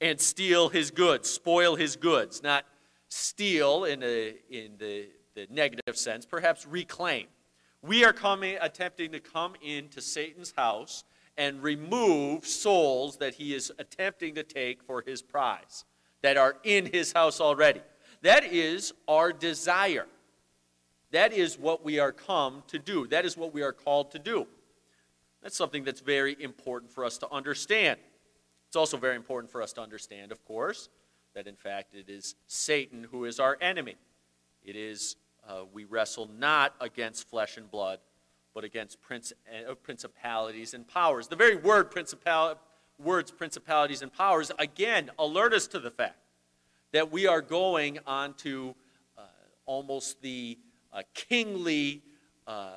and 0.00 0.20
steal 0.20 0.68
his 0.68 0.92
goods, 0.92 1.28
spoil 1.28 1.74
his 1.74 1.96
goods, 1.96 2.40
not 2.40 2.64
steal 3.08 3.82
in, 3.82 4.00
a, 4.04 4.36
in 4.48 4.76
the, 4.78 5.08
the 5.34 5.48
negative 5.50 5.96
sense, 5.96 6.24
perhaps 6.24 6.64
reclaim. 6.68 7.26
We 7.82 8.04
are 8.04 8.12
coming, 8.12 8.56
attempting 8.60 9.10
to 9.10 9.18
come 9.18 9.54
into 9.60 10.00
Satan's 10.00 10.54
house 10.56 11.02
and 11.38 11.62
remove 11.62 12.44
souls 12.44 13.16
that 13.18 13.34
he 13.34 13.54
is 13.54 13.72
attempting 13.78 14.34
to 14.34 14.42
take 14.42 14.82
for 14.82 15.02
his 15.06 15.22
prize, 15.22 15.84
that 16.20 16.36
are 16.36 16.56
in 16.64 16.84
his 16.86 17.12
house 17.12 17.40
already. 17.40 17.80
That 18.22 18.44
is 18.44 18.92
our 19.06 19.32
desire. 19.32 20.06
That 21.12 21.32
is 21.32 21.58
what 21.58 21.84
we 21.84 22.00
are 22.00 22.12
come 22.12 22.64
to 22.66 22.78
do. 22.78 23.06
That 23.06 23.24
is 23.24 23.36
what 23.36 23.54
we 23.54 23.62
are 23.62 23.72
called 23.72 24.10
to 24.10 24.18
do. 24.18 24.46
That's 25.42 25.56
something 25.56 25.84
that's 25.84 26.00
very 26.00 26.36
important 26.40 26.92
for 26.92 27.04
us 27.04 27.16
to 27.18 27.32
understand. 27.32 27.98
It's 28.66 28.76
also 28.76 28.96
very 28.96 29.16
important 29.16 29.50
for 29.50 29.62
us 29.62 29.72
to 29.74 29.80
understand, 29.80 30.32
of 30.32 30.44
course, 30.44 30.88
that 31.34 31.46
in 31.46 31.56
fact 31.56 31.94
it 31.94 32.10
is 32.10 32.34
Satan 32.48 33.06
who 33.10 33.24
is 33.24 33.38
our 33.38 33.56
enemy. 33.60 33.94
It 34.62 34.76
is, 34.76 35.16
uh, 35.48 35.62
we 35.72 35.84
wrestle 35.84 36.28
not 36.36 36.74
against 36.80 37.30
flesh 37.30 37.56
and 37.56 37.70
blood, 37.70 38.00
but 38.58 38.64
against 38.64 39.00
prince, 39.00 39.32
uh, 39.48 39.72
principalities 39.76 40.74
and 40.74 40.84
powers. 40.88 41.28
The 41.28 41.36
very 41.36 41.54
word 41.54 41.92
principal, 41.92 42.56
words 42.98 43.30
principalities 43.30 44.02
and 44.02 44.12
powers, 44.12 44.50
again, 44.58 45.12
alert 45.16 45.52
us 45.52 45.68
to 45.68 45.78
the 45.78 45.92
fact 45.92 46.18
that 46.90 47.12
we 47.12 47.28
are 47.28 47.40
going 47.40 48.00
onto 48.04 48.74
uh, 49.16 49.20
almost 49.64 50.20
the 50.22 50.58
uh, 50.92 51.02
kingly 51.14 52.02
uh, 52.48 52.70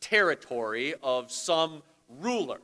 territory 0.00 0.92
of 1.02 1.32
some 1.32 1.82
ruler. 2.20 2.60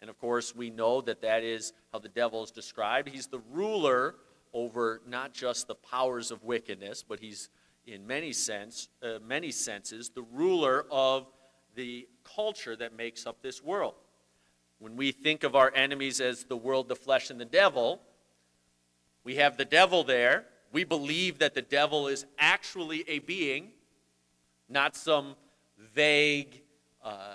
And 0.00 0.10
of 0.10 0.18
course, 0.18 0.54
we 0.54 0.68
know 0.68 1.00
that 1.00 1.22
that 1.22 1.42
is 1.42 1.72
how 1.94 1.98
the 2.00 2.10
devil 2.10 2.44
is 2.44 2.50
described. 2.50 3.08
He's 3.08 3.28
the 3.28 3.40
ruler 3.50 4.16
over 4.52 5.00
not 5.08 5.32
just 5.32 5.66
the 5.66 5.76
powers 5.76 6.30
of 6.30 6.44
wickedness, 6.44 7.02
but 7.08 7.20
he's 7.20 7.48
in 7.86 8.06
many 8.06 8.34
sense, 8.34 8.90
uh, 9.02 9.14
many 9.26 9.50
senses, 9.50 10.10
the 10.10 10.26
ruler 10.30 10.84
of 10.90 11.26
the 11.74 12.08
culture 12.24 12.76
that 12.76 12.96
makes 12.96 13.26
up 13.26 13.42
this 13.42 13.62
world. 13.62 13.94
When 14.78 14.96
we 14.96 15.12
think 15.12 15.44
of 15.44 15.54
our 15.54 15.72
enemies 15.74 16.20
as 16.20 16.44
the 16.44 16.56
world, 16.56 16.88
the 16.88 16.96
flesh, 16.96 17.30
and 17.30 17.40
the 17.40 17.44
devil, 17.44 18.00
we 19.24 19.36
have 19.36 19.56
the 19.56 19.64
devil 19.64 20.04
there. 20.04 20.46
We 20.72 20.84
believe 20.84 21.38
that 21.40 21.54
the 21.54 21.62
devil 21.62 22.08
is 22.08 22.24
actually 22.38 23.04
a 23.08 23.18
being, 23.18 23.72
not 24.68 24.96
some 24.96 25.34
vague 25.94 26.62
uh, 27.04 27.34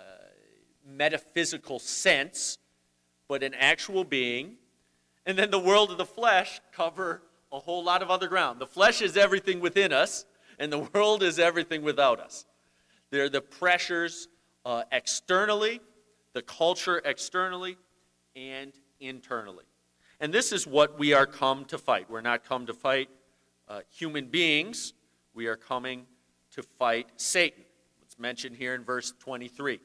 metaphysical 0.86 1.80
sense, 1.80 2.58
but 3.27 3.44
an 3.44 3.54
actual 3.54 4.04
being. 4.04 4.56
And 5.25 5.38
then 5.38 5.51
the 5.51 5.60
world 5.60 5.92
of 5.92 5.98
the 5.98 6.06
flesh 6.06 6.62
cover 6.72 7.22
a 7.51 7.60
whole 7.60 7.84
lot 7.84 8.01
of 8.01 8.12
other 8.12 8.27
ground. 8.27 8.60
The 8.60 8.68
flesh 8.68 9.01
is 9.01 9.15
everything 9.15 9.60
within 9.60 9.94
us, 9.94 10.25
and 10.60 10.72
the 10.72 10.80
world 10.94 11.24
is 11.24 11.39
everything 11.39 11.84
without 11.84 12.20
us. 12.20 12.46
They're 13.12 13.30
the 13.30 13.42
pressures 13.42 14.28
uh, 14.66 14.84
externally, 14.92 15.80
the 16.34 16.42
culture 16.42 17.02
externally, 17.06 17.78
and 18.36 18.74
internally. 19.00 19.66
And 20.20 20.34
this 20.34 20.52
is 20.52 20.66
what 20.66 20.98
we 20.98 21.14
are 21.14 21.26
come 21.26 21.66
to 21.66 21.78
fight. 21.78 22.10
We're 22.10 22.22
not 22.22 22.44
come 22.44 22.66
to 22.66 22.74
fight 22.74 23.10
uh, 23.68 23.82
human 23.90 24.28
beings, 24.28 24.94
we 25.34 25.48
are 25.48 25.56
coming 25.56 26.06
to 26.52 26.62
fight 26.62 27.08
Satan. 27.18 27.64
It's 28.04 28.20
mentioned 28.20 28.56
here 28.56 28.76
in 28.76 28.84
verse 28.84 29.14
23. 29.20 29.80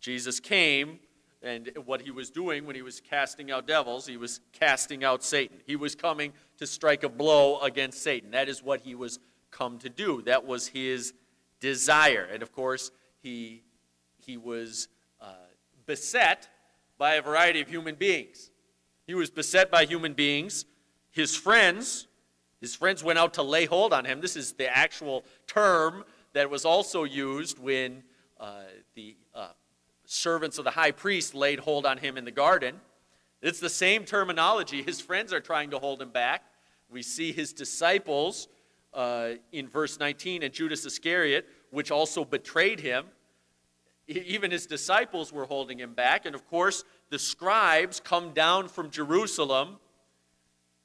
Jesus 0.00 0.38
came, 0.38 1.00
and 1.42 1.70
what 1.84 2.02
he 2.02 2.10
was 2.10 2.30
doing 2.30 2.66
when 2.66 2.76
he 2.76 2.82
was 2.82 3.00
casting 3.00 3.50
out 3.50 3.66
devils, 3.66 4.06
he 4.06 4.16
was 4.16 4.40
casting 4.52 5.02
out 5.02 5.24
Satan. 5.24 5.58
He 5.66 5.76
was 5.76 5.94
coming 5.94 6.32
to 6.58 6.66
strike 6.66 7.02
a 7.04 7.08
blow 7.08 7.58
against 7.60 8.02
Satan. 8.02 8.30
That 8.32 8.48
is 8.48 8.62
what 8.62 8.80
he 8.80 8.94
was 8.94 9.18
come 9.50 9.78
to 9.78 9.88
do. 9.88 10.22
That 10.22 10.44
was 10.46 10.68
his 10.68 11.14
desire. 11.60 12.28
And 12.32 12.42
of 12.42 12.52
course, 12.52 12.90
he, 13.22 13.62
he 14.18 14.36
was 14.36 14.88
uh, 15.20 15.32
beset 15.86 16.48
by 16.98 17.14
a 17.14 17.22
variety 17.22 17.60
of 17.60 17.68
human 17.68 17.94
beings. 17.94 18.50
He 19.06 19.14
was 19.14 19.30
beset 19.30 19.70
by 19.70 19.84
human 19.84 20.14
beings. 20.14 20.64
His 21.10 21.36
friends, 21.36 22.06
his 22.60 22.74
friends 22.74 23.04
went 23.04 23.18
out 23.18 23.34
to 23.34 23.42
lay 23.42 23.64
hold 23.66 23.92
on 23.92 24.04
him. 24.04 24.20
This 24.20 24.36
is 24.36 24.52
the 24.52 24.74
actual 24.74 25.24
term 25.46 26.04
that 26.32 26.50
was 26.50 26.64
also 26.64 27.04
used 27.04 27.58
when 27.58 28.02
uh, 28.38 28.62
the 28.94 29.16
uh, 29.34 29.48
servants 30.04 30.58
of 30.58 30.64
the 30.64 30.70
high 30.70 30.90
priest 30.90 31.34
laid 31.34 31.60
hold 31.60 31.86
on 31.86 31.98
him 31.98 32.16
in 32.16 32.24
the 32.24 32.30
garden. 32.30 32.80
It's 33.42 33.60
the 33.60 33.68
same 33.68 34.04
terminology. 34.04 34.82
His 34.82 35.00
friends 35.00 35.32
are 35.32 35.40
trying 35.40 35.70
to 35.70 35.78
hold 35.78 36.02
him 36.02 36.10
back. 36.10 36.42
We 36.90 37.02
see 37.02 37.32
his 37.32 37.52
disciples 37.52 38.48
uh, 38.96 39.34
in 39.52 39.68
verse 39.68 40.00
19 40.00 40.42
and 40.42 40.52
Judas 40.52 40.84
Iscariot, 40.86 41.46
which 41.70 41.90
also 41.90 42.24
betrayed 42.24 42.80
him. 42.80 43.04
Even 44.08 44.50
his 44.50 44.66
disciples 44.66 45.32
were 45.32 45.44
holding 45.44 45.78
him 45.78 45.92
back. 45.92 46.26
And 46.26 46.34
of 46.34 46.46
course, 46.48 46.82
the 47.10 47.18
scribes 47.18 48.00
come 48.00 48.32
down 48.32 48.68
from 48.68 48.90
Jerusalem. 48.90 49.76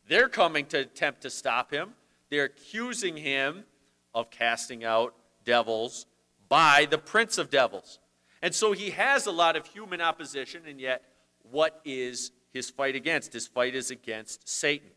They're 0.08 0.30
coming 0.30 0.65
to 0.68 0.80
attempt 0.80 1.22
to 1.22 1.30
stop 1.30 1.72
him. 1.72 1.91
They're 2.30 2.46
accusing 2.46 3.15
him 3.18 3.63
of 4.13 4.30
casting 4.30 4.84
out 4.84 5.15
devils 5.46 6.06
by 6.50 6.88
the 6.89 6.98
prince 6.98 7.38
of 7.38 7.50
devils. 7.50 8.00
And 8.41 8.53
so 8.53 8.74
he 8.74 8.89
has 8.89 9.25
a 9.25 9.32
lot 9.32 9.56
of 9.56 9.68
human 9.68 10.01
opposition, 10.01 10.63
and 10.68 10.80
yet, 10.80 11.03
what 11.50 11.80
is 11.86 12.32
his 12.51 12.70
fight 12.70 12.96
against? 12.96 13.34
His 13.34 13.48
fight 13.48 13.75
is 13.75 13.91
against 13.91 14.50
Satan. 14.50 14.89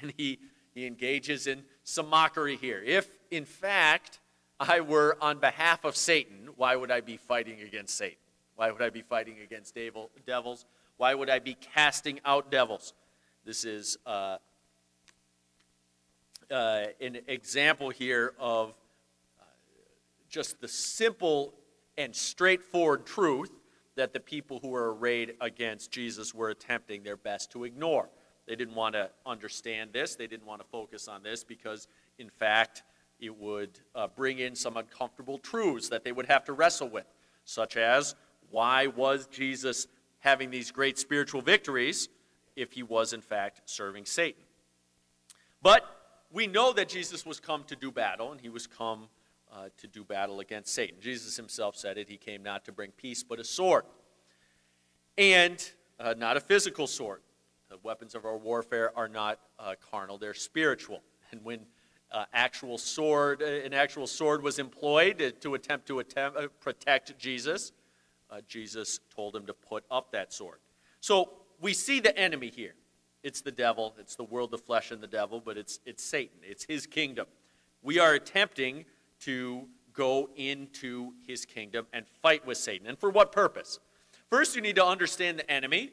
And 0.00 0.14
he, 0.16 0.38
he 0.78 0.86
engages 0.86 1.48
in 1.48 1.64
some 1.82 2.08
mockery 2.08 2.56
here. 2.56 2.82
If, 2.86 3.08
in 3.30 3.44
fact, 3.44 4.20
I 4.60 4.80
were 4.80 5.16
on 5.20 5.38
behalf 5.38 5.84
of 5.84 5.96
Satan, 5.96 6.50
why 6.56 6.76
would 6.76 6.90
I 6.90 7.00
be 7.00 7.16
fighting 7.16 7.60
against 7.62 7.96
Satan? 7.96 8.18
Why 8.54 8.70
would 8.70 8.82
I 8.82 8.90
be 8.90 9.02
fighting 9.02 9.40
against 9.42 9.74
devil, 9.74 10.10
devils? 10.24 10.66
Why 10.96 11.14
would 11.14 11.30
I 11.30 11.40
be 11.40 11.54
casting 11.54 12.20
out 12.24 12.50
devils? 12.50 12.92
This 13.44 13.64
is 13.64 13.98
uh, 14.06 14.38
uh, 16.50 16.84
an 17.00 17.18
example 17.26 17.90
here 17.90 18.34
of 18.38 18.70
uh, 19.40 19.44
just 20.28 20.60
the 20.60 20.68
simple 20.68 21.54
and 21.96 22.14
straightforward 22.14 23.04
truth 23.04 23.50
that 23.96 24.12
the 24.12 24.20
people 24.20 24.60
who 24.60 24.68
were 24.68 24.94
arrayed 24.94 25.34
against 25.40 25.90
Jesus 25.90 26.32
were 26.32 26.50
attempting 26.50 27.02
their 27.02 27.16
best 27.16 27.50
to 27.50 27.64
ignore. 27.64 28.08
They 28.48 28.56
didn't 28.56 28.74
want 28.74 28.94
to 28.94 29.10
understand 29.26 29.92
this, 29.92 30.16
they 30.16 30.26
didn't 30.26 30.46
want 30.46 30.62
to 30.62 30.66
focus 30.66 31.06
on 31.06 31.22
this 31.22 31.44
because, 31.44 31.86
in 32.18 32.30
fact, 32.30 32.82
it 33.20 33.36
would 33.36 33.78
uh, 33.94 34.06
bring 34.06 34.38
in 34.38 34.54
some 34.54 34.78
uncomfortable 34.78 35.38
truths 35.38 35.90
that 35.90 36.02
they 36.02 36.12
would 36.12 36.26
have 36.26 36.44
to 36.46 36.54
wrestle 36.54 36.88
with, 36.88 37.04
such 37.44 37.76
as 37.76 38.14
why 38.50 38.86
was 38.86 39.26
Jesus 39.26 39.86
having 40.20 40.50
these 40.50 40.70
great 40.70 40.98
spiritual 40.98 41.42
victories 41.42 42.08
if 42.56 42.72
he 42.72 42.82
was, 42.82 43.12
in 43.12 43.20
fact, 43.20 43.60
serving 43.66 44.06
Satan? 44.06 44.42
But 45.60 45.84
we 46.32 46.46
know 46.46 46.72
that 46.72 46.88
Jesus 46.88 47.26
was 47.26 47.40
come 47.40 47.64
to 47.64 47.76
do 47.76 47.92
battle, 47.92 48.32
and 48.32 48.40
he 48.40 48.48
was 48.48 48.66
come 48.66 49.08
uh, 49.52 49.68
to 49.76 49.86
do 49.86 50.04
battle 50.04 50.40
against 50.40 50.72
Satan. 50.72 50.96
Jesus 51.00 51.36
himself 51.36 51.76
said 51.76 51.98
it. 51.98 52.08
He 52.08 52.16
came 52.16 52.42
not 52.42 52.64
to 52.64 52.72
bring 52.72 52.92
peace, 52.92 53.22
but 53.22 53.38
a 53.38 53.44
sword. 53.44 53.84
And 55.18 55.70
uh, 56.00 56.14
not 56.16 56.36
a 56.36 56.40
physical 56.40 56.86
sword. 56.86 57.20
The 57.70 57.78
weapons 57.82 58.14
of 58.14 58.24
our 58.24 58.36
warfare 58.36 58.92
are 58.96 59.08
not 59.08 59.40
uh, 59.58 59.74
carnal, 59.90 60.18
they're 60.18 60.34
spiritual. 60.34 61.02
And 61.30 61.44
when 61.44 61.60
uh, 62.10 62.24
actual 62.32 62.78
sword, 62.78 63.42
uh, 63.42 63.46
an 63.46 63.74
actual 63.74 64.06
sword 64.06 64.42
was 64.42 64.58
employed 64.58 65.34
to 65.40 65.54
attempt 65.54 65.86
to 65.88 65.98
attempt, 65.98 66.38
uh, 66.38 66.48
protect 66.60 67.18
Jesus, 67.18 67.72
uh, 68.30 68.40
Jesus 68.48 69.00
told 69.14 69.36
him 69.36 69.46
to 69.46 69.54
put 69.54 69.84
up 69.90 70.12
that 70.12 70.32
sword. 70.32 70.58
So 71.00 71.30
we 71.60 71.74
see 71.74 72.00
the 72.00 72.16
enemy 72.18 72.48
here. 72.48 72.74
It's 73.22 73.40
the 73.40 73.52
devil, 73.52 73.94
it's 73.98 74.16
the 74.16 74.24
world, 74.24 74.50
the 74.50 74.58
flesh, 74.58 74.90
and 74.90 75.02
the 75.02 75.08
devil, 75.08 75.42
but 75.44 75.58
it's, 75.58 75.80
it's 75.84 76.04
Satan, 76.04 76.38
it's 76.42 76.64
his 76.64 76.86
kingdom. 76.86 77.26
We 77.82 77.98
are 77.98 78.14
attempting 78.14 78.84
to 79.20 79.66
go 79.92 80.30
into 80.36 81.12
his 81.26 81.44
kingdom 81.44 81.86
and 81.92 82.06
fight 82.22 82.46
with 82.46 82.56
Satan. 82.56 82.86
And 82.86 82.98
for 82.98 83.10
what 83.10 83.32
purpose? 83.32 83.80
First, 84.30 84.54
you 84.54 84.62
need 84.62 84.76
to 84.76 84.84
understand 84.84 85.40
the 85.40 85.50
enemy. 85.50 85.90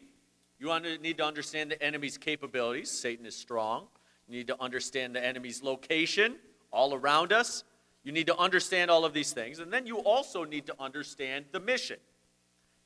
You 0.59 0.79
need 1.01 1.17
to 1.17 1.25
understand 1.25 1.71
the 1.71 1.81
enemy's 1.81 2.17
capabilities. 2.17 2.89
Satan 2.89 3.25
is 3.25 3.35
strong. 3.35 3.87
You 4.27 4.37
need 4.37 4.47
to 4.47 4.61
understand 4.61 5.15
the 5.15 5.23
enemy's 5.23 5.61
location 5.61 6.35
all 6.71 6.93
around 6.93 7.33
us. 7.33 7.63
You 8.03 8.11
need 8.11 8.27
to 8.27 8.37
understand 8.37 8.89
all 8.91 9.03
of 9.03 9.13
these 9.13 9.33
things. 9.33 9.59
And 9.59 9.71
then 9.71 9.85
you 9.85 9.97
also 9.97 10.43
need 10.43 10.65
to 10.67 10.75
understand 10.79 11.45
the 11.51 11.59
mission. 11.59 11.97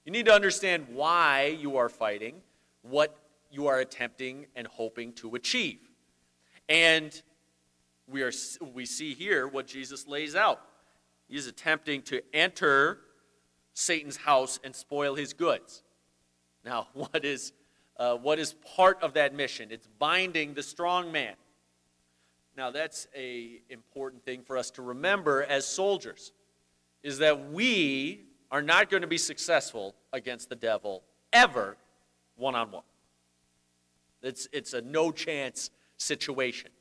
You 0.05 0.11
need 0.11 0.25
to 0.25 0.33
understand 0.33 0.88
why 0.93 1.57
you 1.59 1.77
are 1.77 1.89
fighting, 1.89 2.35
what 2.81 3.17
you 3.51 3.67
are 3.67 3.79
attempting 3.79 4.47
and 4.55 4.65
hoping 4.67 5.13
to 5.13 5.35
achieve. 5.35 5.79
And 6.67 7.21
we, 8.07 8.23
are, 8.23 8.31
we 8.73 8.85
see 8.85 9.13
here 9.13 9.47
what 9.47 9.67
Jesus 9.67 10.07
lays 10.07 10.35
out. 10.35 10.61
He's 11.27 11.47
attempting 11.47 12.01
to 12.03 12.21
enter 12.33 12.99
Satan's 13.73 14.17
house 14.17 14.59
and 14.63 14.75
spoil 14.75 15.15
his 15.15 15.33
goods. 15.33 15.83
Now, 16.65 16.88
what 16.93 17.23
is, 17.23 17.53
uh, 18.00 18.15
what 18.15 18.39
is 18.39 18.53
part 18.75 19.03
of 19.03 19.13
that 19.13 19.36
mission. 19.36 19.68
It's 19.72 19.88
binding 20.00 20.53
the 20.53 20.63
strong 20.63 21.12
man. 21.12 21.36
Now, 22.58 22.72
that's 22.72 23.08
a 23.15 23.62
important 23.70 24.24
thing 24.24 24.41
for 24.41 24.58
us 24.58 24.72
to 24.72 24.82
remember 24.82 25.44
as 25.44 25.68
soldiers, 25.68 26.32
is 27.03 27.20
that 27.20 27.51
we 27.51 28.22
are 28.51 28.62
not 28.62 28.89
going 28.89 29.01
to 29.01 29.08
be 29.08 29.18
successful 29.18 29.96
against 30.12 30.50
the 30.50 30.56
devil 30.56 31.03
ever 31.32 31.77
one 32.36 32.56
on 32.56 32.72
one. 32.72 32.84
It's, 34.22 34.48
it's 34.51 34.74
a 34.74 34.82
no 34.82 35.12
chance 35.12 35.70
situation. 35.98 36.72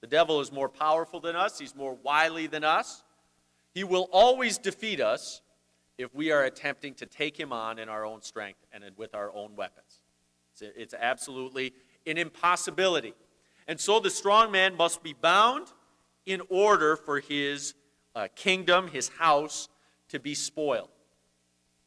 The 0.00 0.06
devil 0.06 0.40
is 0.40 0.52
more 0.52 0.68
powerful 0.68 1.20
than 1.20 1.36
us, 1.36 1.58
he's 1.58 1.74
more 1.74 1.96
wily 2.02 2.46
than 2.46 2.64
us. 2.64 3.02
He 3.74 3.82
will 3.82 4.08
always 4.12 4.56
defeat 4.56 5.00
us 5.00 5.40
if 5.98 6.14
we 6.14 6.30
are 6.30 6.44
attempting 6.44 6.94
to 6.94 7.06
take 7.06 7.38
him 7.38 7.52
on 7.52 7.78
in 7.78 7.88
our 7.88 8.04
own 8.04 8.22
strength 8.22 8.60
and 8.72 8.84
with 8.96 9.14
our 9.14 9.34
own 9.34 9.56
weapons. 9.56 10.00
It's, 10.54 10.72
it's 10.76 10.94
absolutely 10.94 11.72
an 12.06 12.18
impossibility. 12.18 13.14
And 13.66 13.80
so 13.80 13.98
the 13.98 14.10
strong 14.10 14.52
man 14.52 14.76
must 14.76 15.02
be 15.02 15.14
bound 15.14 15.68
in 16.26 16.42
order 16.48 16.96
for 16.96 17.20
his 17.20 17.74
uh, 18.14 18.28
kingdom, 18.34 18.88
his 18.88 19.08
house, 19.08 19.68
to 20.08 20.20
be 20.20 20.34
spoiled. 20.34 20.88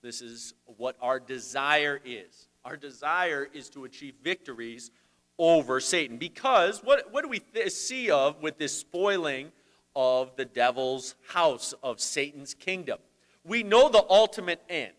This 0.02 0.22
is 0.22 0.54
what 0.66 0.96
our 1.02 1.20
desire 1.20 2.00
is. 2.04 2.48
Our 2.66 2.78
desire 2.78 3.48
is 3.54 3.70
to 3.70 3.86
achieve 3.86 4.16
victories 4.24 4.92
over 5.38 5.80
Satan. 5.80 6.18
Because 6.18 6.84
what, 6.84 7.12
what 7.14 7.24
do 7.24 7.30
we 7.30 7.40
th- 7.40 7.72
see 7.72 8.10
of 8.12 8.42
with 8.42 8.58
this 8.58 8.78
spoiling 8.78 9.52
of 9.96 10.36
the 10.36 10.46
devil's 10.46 11.16
house, 11.30 11.74
of 11.82 12.00
Satan's 12.00 12.54
kingdom? 12.54 13.00
We 13.44 13.64
know 13.64 13.90
the 13.90 14.06
ultimate 14.10 14.62
end. 14.68 14.94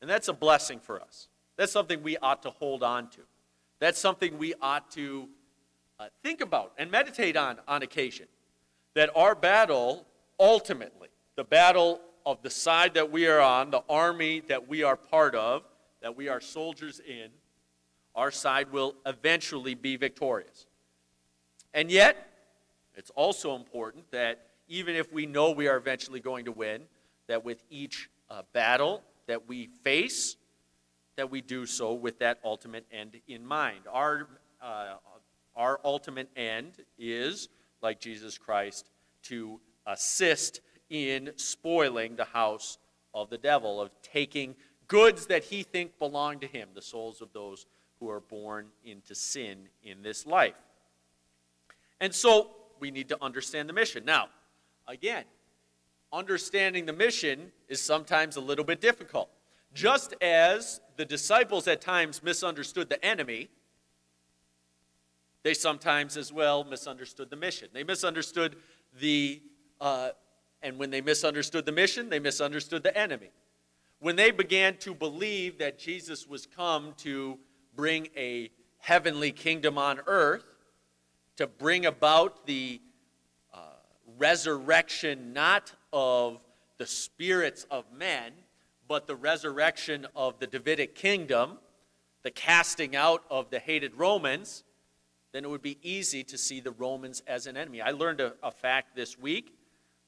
And 0.00 0.08
that's 0.08 0.28
a 0.28 0.32
blessing 0.32 0.80
for 0.80 1.00
us. 1.00 1.28
That's 1.56 1.72
something 1.72 2.02
we 2.02 2.16
ought 2.18 2.42
to 2.42 2.50
hold 2.50 2.82
on 2.82 3.08
to. 3.10 3.20
That's 3.78 3.98
something 3.98 4.38
we 4.38 4.54
ought 4.60 4.90
to 4.92 5.28
uh, 5.98 6.06
think 6.22 6.40
about 6.40 6.72
and 6.78 6.90
meditate 6.90 7.36
on 7.36 7.58
on 7.68 7.82
occasion. 7.82 8.26
That 8.94 9.10
our 9.16 9.34
battle, 9.34 10.06
ultimately, 10.38 11.08
the 11.36 11.44
battle 11.44 12.00
of 12.26 12.42
the 12.42 12.50
side 12.50 12.94
that 12.94 13.10
we 13.10 13.26
are 13.26 13.40
on, 13.40 13.70
the 13.70 13.82
army 13.88 14.40
that 14.48 14.68
we 14.68 14.82
are 14.82 14.96
part 14.96 15.34
of, 15.34 15.62
that 16.00 16.16
we 16.16 16.28
are 16.28 16.40
soldiers 16.40 17.00
in, 17.00 17.28
our 18.14 18.30
side 18.30 18.70
will 18.72 18.94
eventually 19.04 19.74
be 19.74 19.96
victorious. 19.96 20.66
And 21.72 21.90
yet, 21.90 22.28
it's 22.94 23.10
also 23.10 23.56
important 23.56 24.10
that 24.12 24.46
even 24.68 24.94
if 24.94 25.12
we 25.12 25.26
know 25.26 25.50
we 25.50 25.66
are 25.66 25.76
eventually 25.76 26.20
going 26.20 26.44
to 26.44 26.52
win, 26.52 26.82
that 27.26 27.44
with 27.44 27.62
each 27.68 28.08
uh, 28.30 28.42
battle 28.52 29.02
that 29.26 29.48
we 29.48 29.66
face, 29.82 30.36
that 31.16 31.30
we 31.30 31.40
do 31.40 31.66
so 31.66 31.92
with 31.92 32.18
that 32.18 32.38
ultimate 32.44 32.86
end 32.92 33.20
in 33.28 33.44
mind. 33.44 33.80
Our, 33.90 34.28
uh, 34.62 34.94
our 35.54 35.80
ultimate 35.84 36.28
end 36.36 36.84
is, 36.98 37.48
like 37.82 38.00
Jesus 38.00 38.38
Christ, 38.38 38.90
to 39.24 39.60
assist 39.86 40.60
in 40.90 41.32
spoiling 41.36 42.16
the 42.16 42.24
house 42.24 42.78
of 43.12 43.30
the 43.30 43.38
devil, 43.38 43.80
of 43.80 43.90
taking 44.02 44.54
goods 44.88 45.26
that 45.26 45.44
he 45.44 45.62
think 45.62 45.98
belong 45.98 46.40
to 46.40 46.46
him, 46.46 46.68
the 46.74 46.82
souls 46.82 47.20
of 47.20 47.32
those 47.32 47.66
who 48.00 48.10
are 48.10 48.20
born 48.20 48.66
into 48.84 49.14
sin 49.14 49.68
in 49.82 50.02
this 50.02 50.26
life. 50.26 50.54
And 52.00 52.14
so 52.14 52.50
we 52.80 52.90
need 52.90 53.08
to 53.08 53.22
understand 53.22 53.68
the 53.68 53.72
mission. 53.72 54.04
Now, 54.04 54.28
again, 54.86 55.24
understanding 56.12 56.86
the 56.86 56.92
mission 56.92 57.52
is 57.68 57.80
sometimes 57.80 58.36
a 58.36 58.40
little 58.40 58.64
bit 58.64 58.80
difficult. 58.80 59.30
Just 59.72 60.14
as 60.20 60.80
the 60.96 61.04
disciples 61.04 61.66
at 61.68 61.80
times 61.80 62.22
misunderstood 62.22 62.88
the 62.88 63.04
enemy, 63.04 63.48
they 65.42 65.54
sometimes 65.54 66.16
as 66.16 66.32
well 66.32 66.64
misunderstood 66.64 67.30
the 67.30 67.36
mission. 67.36 67.68
They 67.72 67.84
misunderstood 67.84 68.56
the, 68.98 69.42
uh, 69.80 70.10
and 70.62 70.78
when 70.78 70.90
they 70.90 71.00
misunderstood 71.00 71.66
the 71.66 71.72
mission, 71.72 72.08
they 72.08 72.18
misunderstood 72.18 72.82
the 72.82 72.96
enemy. 72.96 73.30
When 73.98 74.16
they 74.16 74.30
began 74.30 74.76
to 74.78 74.94
believe 74.94 75.58
that 75.58 75.78
Jesus 75.78 76.26
was 76.26 76.46
come 76.46 76.94
to 76.98 77.38
bring 77.74 78.08
a 78.16 78.50
heavenly 78.78 79.32
kingdom 79.32 79.78
on 79.78 80.00
earth, 80.06 80.44
to 81.36 81.46
bring 81.46 81.86
about 81.86 82.46
the 82.46 82.80
uh, 83.52 83.58
resurrection 84.18 85.32
not 85.32 85.72
of 85.92 86.40
the 86.78 86.86
spirits 86.86 87.66
of 87.70 87.84
men, 87.92 88.32
but 88.88 89.06
the 89.06 89.16
resurrection 89.16 90.06
of 90.14 90.38
the 90.38 90.46
Davidic 90.46 90.94
kingdom, 90.94 91.58
the 92.22 92.30
casting 92.30 92.94
out 92.96 93.24
of 93.30 93.50
the 93.50 93.58
hated 93.58 93.94
Romans, 93.94 94.64
then 95.32 95.44
it 95.44 95.50
would 95.50 95.62
be 95.62 95.78
easy 95.82 96.22
to 96.24 96.38
see 96.38 96.60
the 96.60 96.70
Romans 96.70 97.22
as 97.26 97.46
an 97.46 97.56
enemy. 97.56 97.80
I 97.80 97.90
learned 97.90 98.20
a, 98.20 98.34
a 98.42 98.50
fact 98.50 98.94
this 98.94 99.18
week 99.18 99.52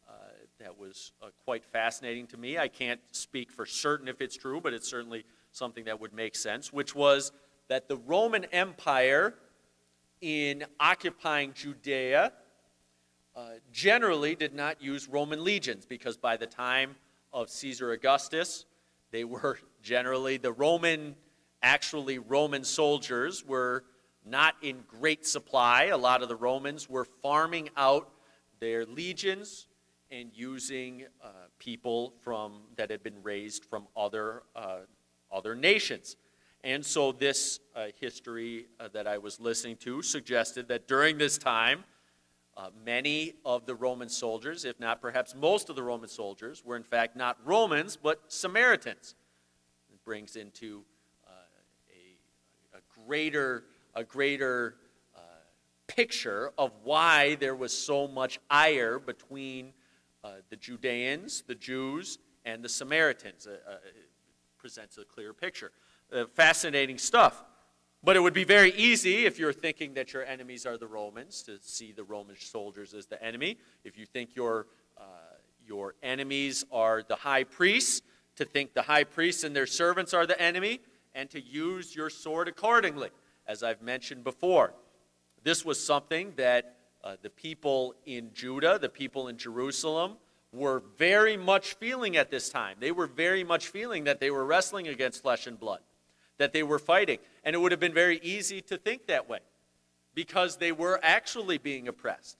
uh, 0.08 0.12
that 0.60 0.78
was 0.78 1.12
uh, 1.20 1.26
quite 1.44 1.64
fascinating 1.64 2.26
to 2.28 2.36
me. 2.36 2.58
I 2.58 2.68
can't 2.68 3.00
speak 3.10 3.50
for 3.50 3.66
certain 3.66 4.08
if 4.08 4.20
it's 4.20 4.36
true, 4.36 4.60
but 4.60 4.72
it's 4.72 4.88
certainly 4.88 5.24
something 5.52 5.84
that 5.86 6.00
would 6.00 6.12
make 6.12 6.36
sense, 6.36 6.72
which 6.72 6.94
was 6.94 7.32
that 7.68 7.88
the 7.88 7.96
Roman 7.96 8.44
Empire, 8.46 9.34
in 10.20 10.64
occupying 10.78 11.52
Judea, 11.52 12.32
uh, 13.34 13.48
generally 13.72 14.34
did 14.34 14.54
not 14.54 14.80
use 14.80 15.08
Roman 15.08 15.42
legions 15.42 15.84
because 15.84 16.16
by 16.16 16.36
the 16.36 16.46
time 16.46 16.96
of 17.36 17.50
Caesar 17.50 17.92
Augustus, 17.92 18.64
they 19.12 19.22
were 19.22 19.58
generally 19.82 20.38
the 20.38 20.52
Roman, 20.52 21.14
actually, 21.62 22.18
Roman 22.18 22.64
soldiers 22.64 23.44
were 23.44 23.84
not 24.24 24.56
in 24.62 24.82
great 24.88 25.26
supply. 25.26 25.84
A 25.84 25.96
lot 25.98 26.22
of 26.22 26.28
the 26.28 26.34
Romans 26.34 26.88
were 26.88 27.04
farming 27.04 27.68
out 27.76 28.10
their 28.58 28.86
legions 28.86 29.68
and 30.10 30.30
using 30.32 31.04
uh, 31.22 31.28
people 31.58 32.14
from 32.22 32.62
that 32.76 32.90
had 32.90 33.02
been 33.02 33.22
raised 33.22 33.66
from 33.66 33.86
other 33.96 34.42
uh, 34.56 34.78
other 35.30 35.54
nations. 35.54 36.16
And 36.64 36.84
so, 36.84 37.12
this 37.12 37.60
uh, 37.74 37.88
history 38.00 38.66
uh, 38.80 38.88
that 38.94 39.06
I 39.06 39.18
was 39.18 39.38
listening 39.38 39.76
to 39.78 40.00
suggested 40.00 40.68
that 40.68 40.88
during 40.88 41.18
this 41.18 41.36
time, 41.36 41.84
uh, 42.56 42.70
many 42.84 43.34
of 43.44 43.66
the 43.66 43.74
Roman 43.74 44.08
soldiers, 44.08 44.64
if 44.64 44.80
not 44.80 45.02
perhaps 45.02 45.34
most 45.34 45.68
of 45.68 45.76
the 45.76 45.82
Roman 45.82 46.08
soldiers, 46.08 46.64
were 46.64 46.76
in 46.76 46.82
fact 46.82 47.16
not 47.16 47.36
Romans, 47.44 47.96
but 47.96 48.20
Samaritans. 48.28 49.14
It 49.92 50.02
brings 50.04 50.36
into 50.36 50.82
uh, 51.26 51.30
a, 51.92 52.78
a, 52.78 53.04
greater, 53.06 53.64
a 53.94 54.04
greater 54.04 54.76
uh, 55.14 55.20
picture 55.86 56.52
of 56.56 56.72
why 56.82 57.34
there 57.34 57.54
was 57.54 57.76
so 57.76 58.08
much 58.08 58.38
ire 58.50 58.98
between 58.98 59.74
uh, 60.24 60.36
the 60.48 60.56
Judeans, 60.56 61.42
the 61.46 61.54
Jews, 61.54 62.18
and 62.46 62.64
the 62.64 62.68
Samaritans. 62.68 63.46
it 63.46 63.62
presents 64.58 64.98
a 64.98 65.04
clear 65.04 65.32
picture. 65.32 65.72
Uh, 66.12 66.24
fascinating 66.34 66.98
stuff. 66.98 67.44
But 68.06 68.14
it 68.14 68.20
would 68.20 68.34
be 68.34 68.44
very 68.44 68.70
easy 68.74 69.26
if 69.26 69.36
you're 69.36 69.52
thinking 69.52 69.94
that 69.94 70.12
your 70.12 70.24
enemies 70.24 70.64
are 70.64 70.78
the 70.78 70.86
Romans 70.86 71.42
to 71.42 71.58
see 71.60 71.90
the 71.90 72.04
Roman 72.04 72.36
soldiers 72.38 72.94
as 72.94 73.06
the 73.06 73.20
enemy. 73.20 73.58
If 73.82 73.98
you 73.98 74.06
think 74.06 74.36
your, 74.36 74.68
uh, 74.96 75.02
your 75.66 75.96
enemies 76.04 76.64
are 76.70 77.02
the 77.02 77.16
high 77.16 77.42
priests, 77.42 78.02
to 78.36 78.44
think 78.44 78.74
the 78.74 78.82
high 78.82 79.02
priests 79.02 79.42
and 79.42 79.56
their 79.56 79.66
servants 79.66 80.14
are 80.14 80.24
the 80.24 80.40
enemy, 80.40 80.82
and 81.16 81.28
to 81.30 81.40
use 81.40 81.96
your 81.96 82.08
sword 82.08 82.46
accordingly, 82.46 83.10
as 83.48 83.64
I've 83.64 83.82
mentioned 83.82 84.22
before. 84.22 84.72
This 85.42 85.64
was 85.64 85.84
something 85.84 86.32
that 86.36 86.76
uh, 87.02 87.16
the 87.22 87.30
people 87.30 87.96
in 88.04 88.32
Judah, 88.32 88.78
the 88.78 88.88
people 88.88 89.26
in 89.26 89.36
Jerusalem, 89.36 90.12
were 90.52 90.84
very 90.96 91.36
much 91.36 91.74
feeling 91.74 92.16
at 92.16 92.30
this 92.30 92.50
time. 92.50 92.76
They 92.78 92.92
were 92.92 93.08
very 93.08 93.42
much 93.42 93.66
feeling 93.66 94.04
that 94.04 94.20
they 94.20 94.30
were 94.30 94.46
wrestling 94.46 94.86
against 94.86 95.22
flesh 95.22 95.48
and 95.48 95.58
blood 95.58 95.80
that 96.38 96.52
they 96.52 96.62
were 96.62 96.78
fighting. 96.78 97.18
And 97.46 97.54
it 97.54 97.58
would 97.58 97.70
have 97.70 97.80
been 97.80 97.94
very 97.94 98.18
easy 98.24 98.60
to 98.62 98.76
think 98.76 99.06
that 99.06 99.28
way 99.28 99.38
because 100.14 100.56
they 100.56 100.72
were 100.72 100.98
actually 101.00 101.58
being 101.58 101.86
oppressed. 101.86 102.38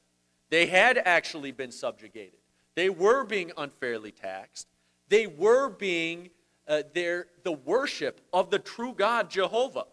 They 0.51 0.67
had 0.67 0.99
actually 0.99 1.53
been 1.53 1.71
subjugated. 1.71 2.41
They 2.75 2.91
were 2.91 3.25
being 3.25 3.53
unfairly 3.57 4.11
taxed. 4.11 4.67
They 5.09 5.29
were 5.29 5.69
being, 5.69 6.31
uh, 6.67 6.83
their, 6.93 7.29
the 7.45 7.53
worship 7.53 8.21
of 8.33 8.51
the 8.51 8.59
true 8.59 8.95
God, 8.95 9.31
Jehovah, 9.31 9.87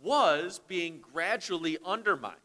was 0.00 0.60
being 0.68 1.00
gradually 1.12 1.76
undermined 1.84 2.36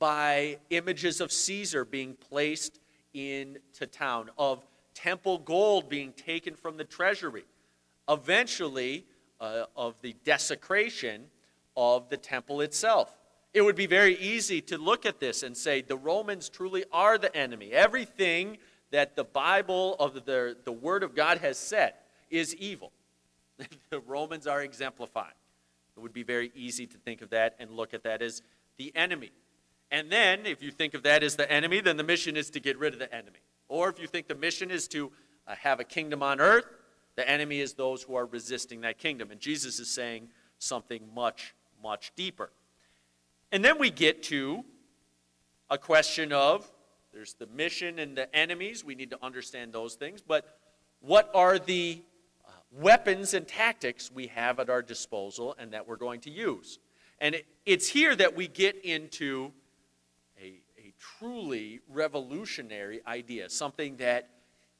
by 0.00 0.58
images 0.70 1.20
of 1.20 1.30
Caesar 1.30 1.84
being 1.84 2.14
placed 2.14 2.80
into 3.14 3.86
town, 3.86 4.28
of 4.36 4.66
temple 4.92 5.38
gold 5.38 5.88
being 5.88 6.12
taken 6.14 6.56
from 6.56 6.76
the 6.76 6.84
treasury. 6.84 7.44
Eventually, 8.08 9.04
uh, 9.40 9.66
of 9.76 9.94
the 10.02 10.14
desecration 10.24 11.26
of 11.76 12.08
the 12.08 12.16
temple 12.16 12.60
itself. 12.60 13.16
It 13.52 13.62
would 13.62 13.76
be 13.76 13.86
very 13.86 14.16
easy 14.18 14.60
to 14.62 14.78
look 14.78 15.06
at 15.06 15.20
this 15.20 15.42
and 15.42 15.56
say 15.56 15.80
the 15.80 15.96
Romans 15.96 16.48
truly 16.48 16.84
are 16.92 17.18
the 17.18 17.34
enemy. 17.36 17.72
Everything 17.72 18.58
that 18.90 19.16
the 19.16 19.24
Bible 19.24 19.94
of 19.98 20.24
the, 20.24 20.56
the 20.64 20.72
Word 20.72 21.02
of 21.02 21.14
God 21.14 21.38
has 21.38 21.56
said 21.56 21.94
is 22.30 22.54
evil. 22.56 22.92
the 23.90 24.00
Romans 24.00 24.46
are 24.46 24.62
exemplifying. 24.62 25.34
It 25.96 26.00
would 26.00 26.12
be 26.12 26.24
very 26.24 26.50
easy 26.54 26.86
to 26.86 26.98
think 26.98 27.22
of 27.22 27.30
that 27.30 27.54
and 27.58 27.70
look 27.70 27.94
at 27.94 28.02
that 28.02 28.22
as 28.22 28.42
the 28.76 28.92
enemy. 28.96 29.30
And 29.90 30.10
then, 30.10 30.46
if 30.46 30.62
you 30.62 30.72
think 30.72 30.94
of 30.94 31.04
that 31.04 31.22
as 31.22 31.36
the 31.36 31.50
enemy, 31.50 31.80
then 31.80 31.96
the 31.96 32.02
mission 32.02 32.36
is 32.36 32.50
to 32.50 32.60
get 32.60 32.78
rid 32.78 32.92
of 32.92 32.98
the 32.98 33.14
enemy. 33.14 33.38
Or 33.68 33.88
if 33.88 34.00
you 34.00 34.08
think 34.08 34.26
the 34.26 34.34
mission 34.34 34.70
is 34.70 34.88
to 34.88 35.12
uh, 35.46 35.54
have 35.54 35.78
a 35.78 35.84
kingdom 35.84 36.22
on 36.22 36.40
earth, 36.40 36.66
the 37.16 37.28
enemy 37.28 37.60
is 37.60 37.74
those 37.74 38.02
who 38.02 38.16
are 38.16 38.26
resisting 38.26 38.80
that 38.80 38.98
kingdom. 38.98 39.30
And 39.30 39.40
Jesus 39.40 39.78
is 39.78 39.88
saying 39.88 40.28
something 40.58 41.02
much, 41.14 41.54
much 41.84 42.12
deeper. 42.16 42.50
And 43.52 43.64
then 43.64 43.78
we 43.78 43.90
get 43.90 44.24
to 44.24 44.64
a 45.70 45.78
question 45.78 46.32
of 46.32 46.68
there's 47.12 47.34
the 47.34 47.46
mission 47.46 48.00
and 48.00 48.16
the 48.16 48.34
enemies. 48.34 48.84
We 48.84 48.96
need 48.96 49.10
to 49.10 49.18
understand 49.22 49.72
those 49.72 49.94
things. 49.94 50.20
But 50.20 50.58
what 51.00 51.30
are 51.34 51.60
the 51.60 52.02
uh, 52.44 52.50
weapons 52.72 53.34
and 53.34 53.46
tactics 53.46 54.10
we 54.10 54.26
have 54.28 54.58
at 54.58 54.68
our 54.68 54.82
disposal 54.82 55.54
and 55.58 55.72
that 55.72 55.86
we're 55.86 55.96
going 55.96 56.20
to 56.22 56.30
use? 56.30 56.80
And 57.20 57.36
it, 57.36 57.46
it's 57.64 57.88
here 57.88 58.16
that 58.16 58.34
we 58.34 58.48
get 58.48 58.84
into 58.84 59.52
a, 60.40 60.54
a 60.78 60.92
truly 60.98 61.80
revolutionary 61.88 63.00
idea, 63.06 63.48
something 63.50 63.98
that 63.98 64.30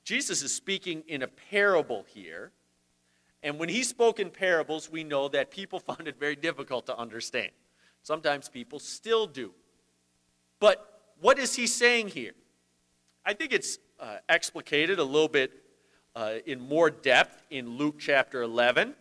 Jesus 0.02 0.42
is 0.42 0.52
speaking 0.54 1.04
in 1.06 1.22
a 1.22 1.28
parable 1.28 2.04
here. 2.08 2.50
And 3.44 3.58
when 3.58 3.68
he 3.68 3.82
spoke 3.82 4.18
in 4.18 4.30
parables, 4.30 4.90
we 4.90 5.04
know 5.04 5.28
that 5.28 5.50
people 5.50 5.78
found 5.88 6.08
it 6.08 6.18
very 6.18 6.34
difficult 6.34 6.86
to 6.86 6.96
understand. 6.96 7.50
Sometimes 8.02 8.48
people 8.48 8.78
still 8.78 9.26
do. 9.26 9.52
But 10.58 11.12
what 11.20 11.38
is 11.38 11.54
he 11.54 11.66
saying 11.66 12.08
here? 12.08 12.32
I 13.24 13.34
think 13.34 13.52
it's 13.52 13.78
uh, 14.00 14.16
explicated 14.28 14.98
a 14.98 15.04
little 15.04 15.28
bit 15.28 15.52
uh, 16.16 16.36
in 16.46 16.60
more 16.60 16.90
depth 16.90 17.42
in 17.50 17.68
Luke 17.76 17.96
chapter 17.98 18.42
11. 18.42 18.94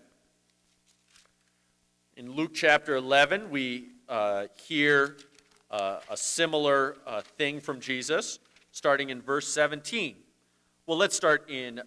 In 2.17 2.31
Luke 2.31 2.53
chapter 2.53 2.95
11, 2.95 3.49
we 3.49 3.87
uh, 4.09 4.45
hear 4.67 5.17
uh, 5.71 5.99
a 6.09 6.17
similar 6.17 6.97
uh, 7.07 7.21
thing 7.37 7.59
from 7.59 7.79
Jesus, 7.79 8.39
starting 8.71 9.09
in 9.09 9.21
verse 9.21 9.47
17. 9.47 10.15
Well, 10.85 10.97
let's 10.97 11.15
start 11.15 11.49
in 11.49 11.81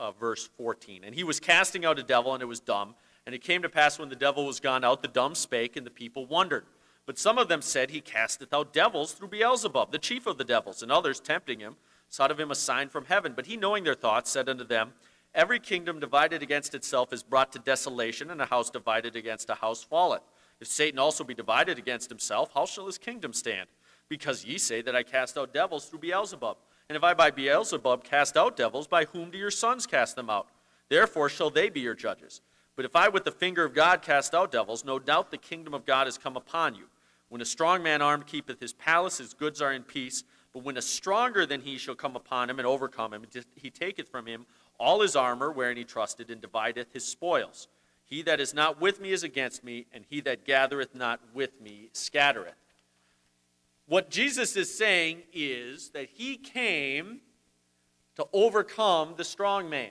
uh, 0.00 0.12
verse 0.12 0.48
14. 0.56 1.04
And 1.04 1.14
he 1.14 1.22
was 1.22 1.38
casting 1.38 1.84
out 1.84 1.98
a 1.98 2.02
devil, 2.02 2.32
and 2.32 2.42
it 2.42 2.46
was 2.46 2.58
dumb. 2.58 2.94
And 3.26 3.34
it 3.34 3.44
came 3.44 3.62
to 3.62 3.68
pass 3.68 3.98
when 3.98 4.08
the 4.08 4.16
devil 4.16 4.46
was 4.46 4.58
gone 4.58 4.82
out, 4.82 5.02
the 5.02 5.08
dumb 5.08 5.34
spake, 5.34 5.76
and 5.76 5.86
the 5.86 5.90
people 5.90 6.26
wondered. 6.26 6.64
But 7.06 7.18
some 7.18 7.38
of 7.38 7.48
them 7.48 7.60
said, 7.60 7.90
He 7.90 8.00
casteth 8.00 8.52
out 8.52 8.72
devils 8.72 9.12
through 9.12 9.28
Beelzebub, 9.28 9.92
the 9.92 9.98
chief 9.98 10.26
of 10.26 10.38
the 10.38 10.44
devils. 10.44 10.82
And 10.82 10.90
others, 10.90 11.20
tempting 11.20 11.60
him, 11.60 11.76
sought 12.08 12.30
of 12.30 12.40
him 12.40 12.50
a 12.50 12.54
sign 12.54 12.88
from 12.88 13.04
heaven. 13.04 13.34
But 13.36 13.46
he, 13.46 13.56
knowing 13.56 13.84
their 13.84 13.94
thoughts, 13.94 14.30
said 14.30 14.48
unto 14.48 14.64
them, 14.64 14.94
Every 15.34 15.60
kingdom 15.60 16.00
divided 16.00 16.42
against 16.42 16.74
itself 16.74 17.12
is 17.12 17.22
brought 17.22 17.52
to 17.52 17.58
desolation, 17.58 18.30
and 18.30 18.40
a 18.40 18.46
house 18.46 18.70
divided 18.70 19.14
against 19.14 19.50
a 19.50 19.54
house 19.54 19.84
falleth. 19.84 20.22
If 20.60 20.66
Satan 20.66 20.98
also 20.98 21.22
be 21.22 21.34
divided 21.34 21.78
against 21.78 22.08
himself, 22.08 22.50
how 22.54 22.66
shall 22.66 22.86
his 22.86 22.98
kingdom 22.98 23.32
stand? 23.32 23.68
Because 24.08 24.44
ye 24.44 24.58
say 24.58 24.82
that 24.82 24.96
I 24.96 25.02
cast 25.02 25.38
out 25.38 25.54
devils 25.54 25.86
through 25.86 26.00
Beelzebub. 26.00 26.56
And 26.90 26.96
if 26.96 27.04
I 27.04 27.14
by 27.14 27.30
Beelzebub 27.30 28.02
cast 28.02 28.36
out 28.36 28.56
devils, 28.56 28.88
by 28.88 29.04
whom 29.04 29.30
do 29.30 29.38
your 29.38 29.52
sons 29.52 29.86
cast 29.86 30.16
them 30.16 30.28
out? 30.28 30.48
Therefore 30.88 31.28
shall 31.28 31.48
they 31.48 31.68
be 31.68 31.78
your 31.78 31.94
judges. 31.94 32.40
But 32.74 32.84
if 32.84 32.96
I 32.96 33.08
with 33.08 33.22
the 33.22 33.30
finger 33.30 33.64
of 33.64 33.74
God 33.74 34.02
cast 34.02 34.34
out 34.34 34.50
devils, 34.50 34.84
no 34.84 34.98
doubt 34.98 35.30
the 35.30 35.38
kingdom 35.38 35.72
of 35.72 35.86
God 35.86 36.08
is 36.08 36.18
come 36.18 36.36
upon 36.36 36.74
you. 36.74 36.86
When 37.28 37.40
a 37.40 37.44
strong 37.44 37.84
man 37.84 38.02
armed 38.02 38.26
keepeth 38.26 38.58
his 38.58 38.72
palace, 38.72 39.18
his 39.18 39.34
goods 39.34 39.62
are 39.62 39.72
in 39.72 39.84
peace. 39.84 40.24
But 40.52 40.64
when 40.64 40.76
a 40.76 40.82
stronger 40.82 41.46
than 41.46 41.60
he 41.60 41.78
shall 41.78 41.94
come 41.94 42.16
upon 42.16 42.50
him 42.50 42.58
and 42.58 42.66
overcome 42.66 43.14
him, 43.14 43.24
he 43.54 43.70
taketh 43.70 44.08
from 44.08 44.26
him 44.26 44.46
all 44.76 45.00
his 45.00 45.14
armor 45.14 45.52
wherein 45.52 45.76
he 45.76 45.84
trusted, 45.84 46.28
and 46.28 46.40
divideth 46.40 46.92
his 46.92 47.04
spoils. 47.04 47.68
He 48.04 48.20
that 48.22 48.40
is 48.40 48.52
not 48.52 48.80
with 48.80 49.00
me 49.00 49.12
is 49.12 49.22
against 49.22 49.62
me, 49.62 49.86
and 49.92 50.04
he 50.10 50.20
that 50.22 50.44
gathereth 50.44 50.96
not 50.96 51.20
with 51.32 51.60
me 51.60 51.90
scattereth. 51.92 52.56
What 53.90 54.08
Jesus 54.08 54.54
is 54.54 54.72
saying 54.72 55.22
is 55.32 55.90
that 55.94 56.10
he 56.14 56.36
came 56.36 57.22
to 58.14 58.24
overcome 58.32 59.14
the 59.16 59.24
strong 59.24 59.68
man. 59.68 59.90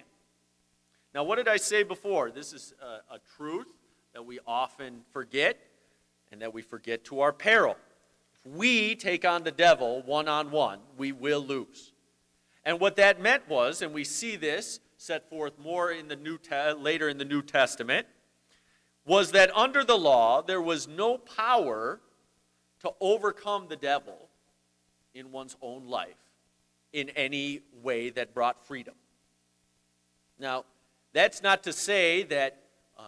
Now, 1.14 1.26
what 1.26 1.36
did 1.36 1.50
I 1.50 1.58
say 1.58 1.84
before? 1.84 2.32
This 2.32 2.54
is 2.54 2.74
a, 2.82 3.16
a 3.16 3.20
truth 3.36 3.68
that 4.14 4.26
we 4.26 4.40
often 4.48 5.02
forget 5.12 5.58
and 6.32 6.42
that 6.42 6.54
we 6.54 6.62
forget 6.62 7.04
to 7.06 7.20
our 7.20 7.34
peril. 7.34 7.76
If 8.36 8.50
we 8.50 8.96
take 8.96 9.26
on 9.26 9.44
the 9.44 9.52
devil 9.52 10.02
one 10.04 10.30
on 10.30 10.50
one, 10.50 10.80
we 10.98 11.12
will 11.12 11.46
lose. 11.46 11.92
And 12.64 12.80
what 12.80 12.96
that 12.96 13.20
meant 13.20 13.50
was, 13.50 13.82
and 13.82 13.94
we 13.94 14.06
see 14.06 14.38
this 14.38 14.80
set 14.96 15.30
forth 15.30 15.60
more 15.60 15.92
in 15.92 16.08
the 16.08 16.16
New 16.16 16.38
Te- 16.38 16.72
later 16.72 17.10
in 17.10 17.18
the 17.18 17.26
New 17.26 17.42
Testament, 17.42 18.08
was 19.06 19.34
that 19.34 19.54
under 19.54 19.84
the 19.84 19.98
law 19.98 20.42
there 20.42 20.62
was 20.62 20.88
no 20.88 21.18
power 21.18 22.00
to 22.82 22.92
overcome 23.00 23.68
the 23.68 23.76
devil 23.76 24.30
in 25.14 25.32
one's 25.32 25.56
own 25.62 25.88
life 25.88 26.16
in 26.94 27.10
any 27.10 27.62
way 27.82 28.10
that 28.10 28.34
brought 28.34 28.66
freedom. 28.66 28.96
Now, 30.40 30.66
that's 31.14 31.44
not 31.44 31.64
to 31.64 31.74
say 31.74 32.24
that, 32.24 32.64
uh, 32.98 33.04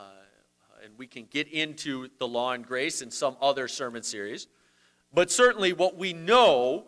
and 0.84 0.94
we 0.98 1.08
can 1.08 1.26
get 1.26 1.48
into 1.48 2.10
the 2.20 2.28
law 2.28 2.52
and 2.52 2.66
grace 2.66 3.02
in 3.02 3.12
some 3.12 3.38
other 3.42 3.68
sermon 3.68 4.04
series, 4.04 4.48
but 5.14 5.32
certainly 5.32 5.74
what 5.74 5.98
we 5.98 6.14
know 6.14 6.86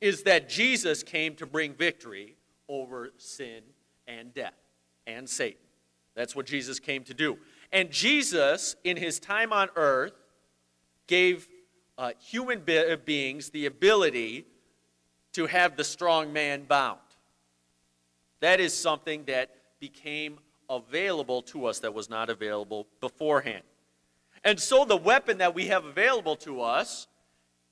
is 0.00 0.22
that 0.24 0.48
Jesus 0.48 1.02
came 1.02 1.34
to 1.36 1.46
bring 1.46 1.74
victory 1.74 2.36
over 2.68 3.10
sin 3.18 3.62
and 4.06 4.34
death 4.34 4.54
and 5.06 5.28
Satan. 5.28 5.60
That's 6.14 6.36
what 6.36 6.46
Jesus 6.46 6.78
came 6.78 7.04
to 7.04 7.14
do. 7.14 7.38
And 7.72 7.90
Jesus, 7.90 8.76
in 8.84 8.96
his 8.96 9.18
time 9.18 9.52
on 9.52 9.68
earth, 9.76 10.12
gave 11.06 11.48
uh, 11.98 12.12
human 12.18 12.60
be- 12.60 12.78
uh, 12.78 12.96
beings 12.96 13.50
the 13.50 13.66
ability 13.66 14.46
to 15.32 15.46
have 15.46 15.76
the 15.76 15.84
strong 15.84 16.32
man 16.32 16.64
bound. 16.64 16.98
That 18.40 18.60
is 18.60 18.76
something 18.76 19.24
that 19.24 19.50
became 19.80 20.38
available 20.68 21.42
to 21.42 21.66
us 21.66 21.80
that 21.80 21.92
was 21.92 22.08
not 22.08 22.30
available 22.30 22.86
beforehand. 23.00 23.62
And 24.44 24.60
so 24.60 24.84
the 24.84 24.96
weapon 24.96 25.38
that 25.38 25.54
we 25.54 25.66
have 25.66 25.84
available 25.84 26.36
to 26.36 26.60
us 26.60 27.06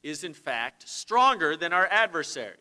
is, 0.02 0.24
in 0.24 0.34
fact, 0.34 0.88
stronger 0.88 1.56
than 1.56 1.72
our 1.72 1.86
adversary. 1.86 2.56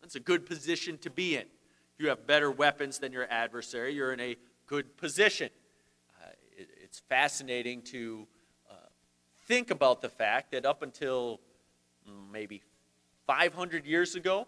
That's 0.00 0.16
a 0.16 0.20
good 0.20 0.46
position 0.46 0.98
to 0.98 1.10
be 1.10 1.36
in. 1.36 1.42
If 1.42 2.02
you 2.02 2.08
have 2.08 2.26
better 2.26 2.50
weapons 2.50 2.98
than 2.98 3.12
your 3.12 3.26
adversary, 3.30 3.94
you're 3.94 4.12
in 4.12 4.20
a 4.20 4.36
good 4.66 4.96
position. 4.96 5.48
Uh, 6.20 6.28
it, 6.56 6.68
it's 6.82 7.00
fascinating 7.08 7.82
to 7.82 8.26
think 9.46 9.70
about 9.70 10.02
the 10.02 10.08
fact 10.08 10.52
that 10.52 10.66
up 10.66 10.82
until 10.82 11.40
mm, 12.08 12.32
maybe 12.32 12.62
500 13.26 13.86
years 13.86 14.14
ago, 14.14 14.46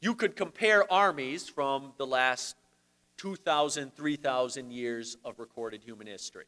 you 0.00 0.14
could 0.14 0.36
compare 0.36 0.90
armies 0.92 1.48
from 1.48 1.92
the 1.98 2.06
last 2.06 2.56
2,000, 3.18 3.94
3,000 3.94 4.70
years 4.70 5.16
of 5.24 5.38
recorded 5.38 5.82
human 5.82 6.06
history. 6.06 6.44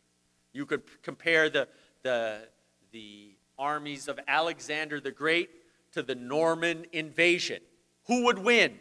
You 0.52 0.66
could 0.66 0.82
compare 1.02 1.50
the, 1.50 1.68
the, 2.02 2.48
the 2.92 3.36
armies 3.58 4.08
of 4.08 4.18
Alexander 4.26 5.00
the 5.00 5.10
Great 5.10 5.50
to 5.92 6.02
the 6.02 6.14
Norman 6.14 6.86
invasion. 6.92 7.60
Who 8.06 8.24
would 8.24 8.38
win? 8.38 8.78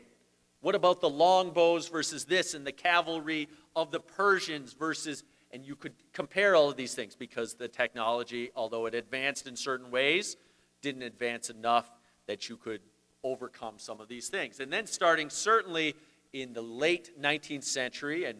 What 0.61 0.75
about 0.75 1.01
the 1.01 1.09
longbows 1.09 1.87
versus 1.87 2.25
this 2.25 2.53
and 2.53 2.65
the 2.65 2.71
cavalry 2.71 3.49
of 3.75 3.91
the 3.91 3.99
Persians 3.99 4.73
versus 4.73 5.23
and 5.51 5.65
you 5.65 5.75
could 5.75 5.93
compare 6.13 6.55
all 6.55 6.69
of 6.69 6.77
these 6.77 6.93
things 6.93 7.15
because 7.15 7.55
the 7.55 7.67
technology, 7.67 8.51
although 8.55 8.85
it 8.85 8.93
advanced 8.93 9.47
in 9.47 9.55
certain 9.55 9.89
ways, 9.91 10.37
didn't 10.81 11.03
advance 11.03 11.49
enough 11.49 11.91
that 12.27 12.49
you 12.49 12.57
could 12.57 12.81
overcome 13.23 13.75
some 13.77 13.99
of 13.99 14.07
these 14.07 14.29
things. 14.29 14.59
And 14.59 14.71
then, 14.71 14.85
starting 14.85 15.29
certainly 15.29 15.95
in 16.33 16.53
the 16.53 16.61
late 16.61 17.19
19th 17.19 17.63
century 17.63 18.25
and 18.25 18.39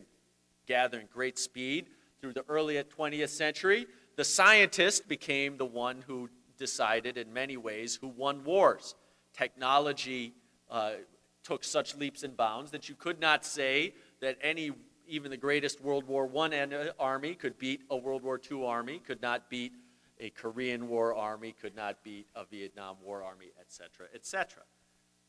gathering 0.67 1.08
great 1.12 1.39
speed 1.39 1.88
through 2.22 2.34
the 2.34 2.45
early 2.48 2.76
20th 2.76 3.30
century, 3.30 3.88
the 4.15 4.24
scientist 4.24 5.08
became 5.08 5.58
the 5.58 5.65
one 5.65 6.04
who 6.06 6.30
decided, 6.58 7.17
in 7.17 7.34
many 7.34 7.58
ways, 7.58 7.98
who 8.00 8.08
won 8.08 8.43
wars. 8.43 8.95
Technology 9.34 10.34
uh, 10.69 10.91
took 11.43 11.63
such 11.63 11.95
leaps 11.95 12.24
and 12.24 12.38
bounds 12.38 12.72
that 12.72 12.89
you 12.89 12.95
could 12.95 13.19
not 13.19 13.45
say 13.45 13.93
that 14.22 14.38
any 14.41 14.72
even 15.10 15.32
the 15.32 15.38
greatest 15.38 15.82
World 15.82 16.08
War 16.08 16.30
I 16.38 16.89
army 17.00 17.36
could 17.36 17.58
beat 17.58 17.82
a 17.89 17.98
World 17.98 18.24
War 18.24 18.39
II 18.50 18.65
army, 18.65 19.00
could 19.00 19.22
not 19.22 19.50
beat 19.50 19.74
a 20.19 20.30
Korean 20.30 20.88
War 20.88 21.15
army, 21.15 21.56
could 21.60 21.76
not 21.76 22.04
beat 22.04 22.28
a 22.36 22.45
Vietnam 22.45 22.98
War 23.04 23.24
army, 23.24 23.48
etc., 23.60 24.08
etc. 24.13 24.63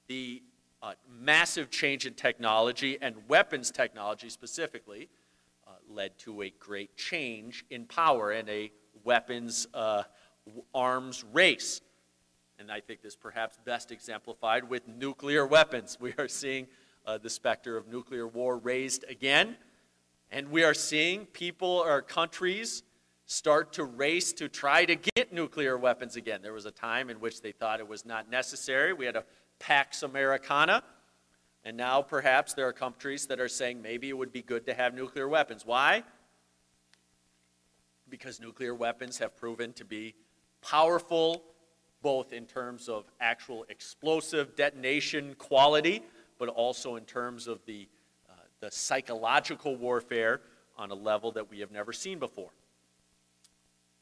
The 0.07 0.43
uh, 0.83 0.93
massive 1.09 1.71
change 1.71 2.07
in 2.07 2.15
technology 2.15 2.99
and 3.01 3.17
weapons 3.29 3.71
technology 3.71 4.29
specifically 4.29 5.09
uh, 5.67 5.73
led 5.89 6.19
to 6.19 6.43
a 6.43 6.51
great 6.59 6.97
change 6.97 7.65
in 7.71 7.87
power 7.87 8.31
and 8.31 8.49
a 8.49 8.73
weapons 9.05 9.67
uh, 9.75 10.03
arms 10.75 11.25
race. 11.33 11.81
And 12.59 12.71
I 12.71 12.81
think 12.81 13.03
this 13.03 13.17
perhaps 13.17 13.59
best 13.65 13.91
exemplified 13.91 14.69
with 14.69 14.87
nuclear 14.89 15.47
weapons. 15.47 15.97
We 16.01 16.15
are 16.19 16.29
seeing 16.29 16.67
uh, 17.07 17.19
the 17.19 17.31
specter 17.31 17.77
of 17.77 17.89
nuclear 17.89 18.27
war 18.27 18.59
raised 18.59 19.05
again. 19.09 19.57
And 20.31 20.51
we 20.51 20.63
are 20.63 20.75
seeing 20.75 21.27
people 21.27 21.69
or 21.69 22.03
countries 22.03 22.83
start 23.27 23.73
to 23.75 23.85
race 23.85 24.33
to 24.35 24.49
try 24.49 24.85
to 24.85 24.97
get 25.17 25.33
nuclear 25.33 25.77
weapons 25.77 26.17
again. 26.17 26.41
There 26.43 26.53
was 26.53 26.67
a 26.67 26.71
time 26.71 27.11
in 27.11 27.21
which 27.21 27.43
they 27.43 27.53
thought 27.53 27.81
it 27.81 27.89
was 27.89 28.05
not 28.05 28.31
necessary. 28.31 28.93
We 28.93 29.07
had 29.07 29.17
a 29.17 29.25
Pax 29.59 30.03
Americana. 30.03 30.83
And 31.65 31.77
now 31.77 32.01
perhaps 32.01 32.55
there 32.55 32.67
are 32.67 32.73
countries 32.73 33.27
that 33.27 33.39
are 33.39 33.49
saying 33.49 33.83
maybe 33.83 34.09
it 34.09 34.17
would 34.17 34.33
be 34.33 34.43
good 34.43 34.67
to 34.67 34.75
have 34.75 34.95
nuclear 34.95 35.29
weapons. 35.29 35.67
Why? 35.67 36.03
Because 38.09 38.41
nuclear 38.41 38.75
weapons 38.75 39.19
have 39.19 39.37
proven 39.37 39.73
to 39.75 39.85
be 39.85 40.15
powerful, 40.63 41.45
both 42.03 42.33
in 42.33 42.47
terms 42.47 42.89
of 42.89 43.05
actual 43.21 43.67
explosive 43.69 44.57
detonation 44.57 45.35
quality, 45.39 46.03
but 46.39 46.49
also 46.49 46.97
in 46.97 47.05
terms 47.05 47.47
of 47.47 47.65
the, 47.67 47.89
the 48.61 48.71
psychological 48.71 49.77
warfare 49.77 50.41
on 50.77 50.91
a 50.91 50.95
level 50.95 51.33
that 51.33 51.51
we 51.51 51.61
have 51.61 51.71
never 51.71 51.93
seen 51.93 52.19
before. 52.19 52.51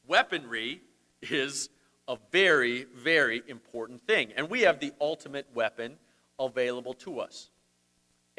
Weaponry 0.07 0.81
is 1.21 1.69
a 2.07 2.17
very, 2.31 2.85
very 2.95 3.43
important 3.47 4.01
thing. 4.01 4.33
And 4.35 4.49
we 4.49 4.61
have 4.61 4.79
the 4.79 4.91
ultimate 4.99 5.47
weapon 5.53 5.97
available 6.39 6.93
to 6.95 7.19
us 7.19 7.49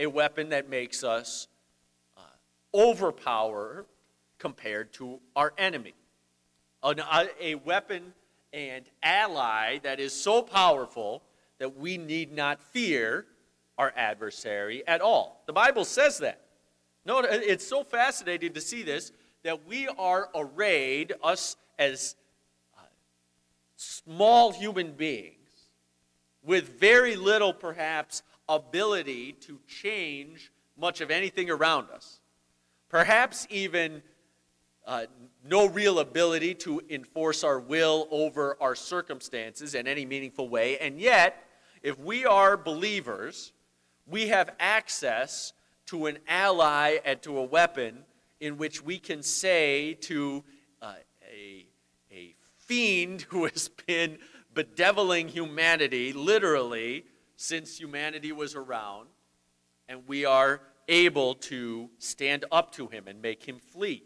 a 0.01 0.07
weapon 0.07 0.49
that 0.49 0.71
makes 0.71 1.05
us 1.05 1.47
uh, 2.17 2.21
overpower 2.75 3.85
compared 4.39 4.93
to 4.95 5.21
our 5.37 5.53
enemy. 5.59 5.93
An, 6.83 7.01
uh, 7.01 7.27
a 7.39 7.57
weapon 7.57 8.15
and 8.53 8.87
ally 9.03 9.79
that 9.83 10.01
is 10.01 10.15
so 10.15 10.41
powerful 10.41 11.23
that 11.59 11.77
we 11.77 11.99
need 11.99 12.33
not 12.33 12.63
fear 12.63 13.27
our 13.81 13.95
adversary 13.97 14.87
at 14.87 15.01
all. 15.01 15.43
The 15.47 15.55
Bible 15.55 15.87
says 15.87 16.19
that. 16.19 16.43
No, 17.07 17.21
it's 17.21 17.67
so 17.67 17.83
fascinating 17.83 18.53
to 18.53 18.61
see 18.61 18.83
this 18.83 19.11
that 19.43 19.67
we 19.67 19.89
are 19.89 20.29
arrayed, 20.35 21.15
us 21.23 21.57
as 21.79 22.15
uh, 22.77 22.83
small 23.77 24.53
human 24.53 24.93
beings, 24.93 25.49
with 26.45 26.79
very 26.79 27.17
little, 27.17 27.55
perhaps, 27.55 28.23
ability 28.51 29.33
to 29.33 29.59
change 29.67 30.53
much 30.77 31.01
of 31.01 31.11
anything 31.11 31.49
around 31.49 31.89
us. 31.89 32.21
Perhaps 32.91 33.47
even 33.49 34.03
uh, 34.87 35.07
no 35.43 35.69
real 35.69 36.01
ability 36.01 36.55
to 36.55 36.83
enforce 36.91 37.43
our 37.45 37.59
will 37.59 38.09
over 38.11 38.59
our 38.61 38.75
circumstances 38.75 39.75
in 39.75 39.87
any 39.87 40.05
meaningful 40.05 40.51
way. 40.51 40.77
And 40.77 41.01
yet, 41.01 41.43
if 41.83 41.99
we 41.99 42.27
are 42.27 42.59
believers, 42.59 43.53
we 44.11 44.29
have 44.29 44.51
access 44.59 45.53
to 45.87 46.07
an 46.07 46.19
ally 46.29 46.99
and 47.05 47.23
to 47.23 47.39
a 47.39 47.45
weapon 47.45 48.05
in 48.41 48.57
which 48.57 48.83
we 48.83 48.99
can 48.99 49.23
say 49.23 49.95
to 49.95 50.43
uh, 50.83 50.95
a, 51.31 51.67
a 52.13 52.35
fiend 52.59 53.23
who 53.29 53.45
has 53.45 53.69
been 53.87 54.19
bedeviling 54.55 55.29
humanity, 55.29 56.13
literally, 56.13 57.05
since 57.37 57.79
humanity 57.79 58.33
was 58.33 58.55
around, 58.55 59.09
and 59.89 60.07
we 60.07 60.25
are 60.25 60.61
able 60.89 61.35
to 61.35 61.89
stand 61.99 62.45
up 62.51 62.73
to 62.73 62.89
him 62.89 63.07
and 63.07 63.23
make 63.23 63.45
him 63.45 63.59
flee. 63.59 64.03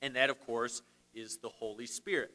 And 0.00 0.16
that, 0.16 0.30
of 0.30 0.40
course, 0.46 0.82
is 1.14 1.38
the 1.38 1.48
Holy 1.48 1.86
Spirit. 1.86 2.30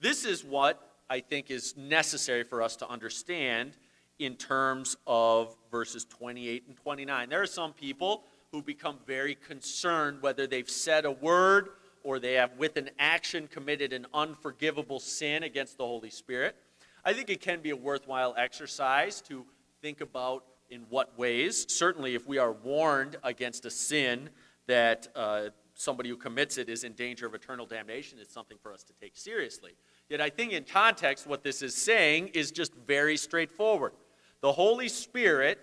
This 0.00 0.24
is 0.24 0.44
what 0.44 0.90
I 1.08 1.20
think 1.20 1.50
is 1.50 1.76
necessary 1.76 2.44
for 2.44 2.62
us 2.62 2.76
to 2.76 2.88
understand 2.88 3.76
in 4.20 4.36
terms 4.36 4.96
of 5.06 5.56
verses 5.70 6.04
28 6.04 6.64
and 6.68 6.76
29. 6.76 7.28
There 7.28 7.42
are 7.42 7.46
some 7.46 7.72
people 7.72 8.24
who 8.52 8.62
become 8.62 8.98
very 9.06 9.34
concerned 9.34 10.18
whether 10.20 10.46
they've 10.46 10.68
said 10.68 11.04
a 11.04 11.10
word 11.10 11.70
or 12.02 12.18
they 12.18 12.34
have, 12.34 12.56
with 12.56 12.76
an 12.76 12.90
action, 12.98 13.48
committed 13.48 13.92
an 13.92 14.06
unforgivable 14.14 15.00
sin 15.00 15.42
against 15.42 15.78
the 15.78 15.84
Holy 15.84 16.10
Spirit. 16.10 16.56
I 17.04 17.12
think 17.12 17.30
it 17.30 17.40
can 17.40 17.60
be 17.60 17.70
a 17.70 17.76
worthwhile 17.76 18.34
exercise 18.36 19.20
to 19.22 19.44
think 19.82 20.00
about 20.00 20.44
in 20.70 20.82
what 20.88 21.18
ways. 21.18 21.66
Certainly, 21.68 22.14
if 22.14 22.26
we 22.26 22.38
are 22.38 22.52
warned 22.52 23.16
against 23.22 23.66
a 23.66 23.70
sin 23.70 24.30
that 24.66 25.08
uh, 25.14 25.48
somebody 25.74 26.08
who 26.08 26.16
commits 26.16 26.58
it 26.58 26.68
is 26.68 26.84
in 26.84 26.92
danger 26.92 27.26
of 27.26 27.34
eternal 27.34 27.66
damnation, 27.66 28.18
it's 28.20 28.32
something 28.32 28.58
for 28.62 28.72
us 28.72 28.82
to 28.84 28.92
take 29.00 29.16
seriously. 29.16 29.72
Yet, 30.08 30.20
I 30.20 30.30
think 30.30 30.52
in 30.52 30.64
context, 30.64 31.26
what 31.26 31.42
this 31.42 31.62
is 31.62 31.74
saying 31.74 32.28
is 32.28 32.50
just 32.50 32.74
very 32.86 33.16
straightforward. 33.16 33.92
The 34.40 34.52
Holy 34.52 34.88
Spirit 34.88 35.58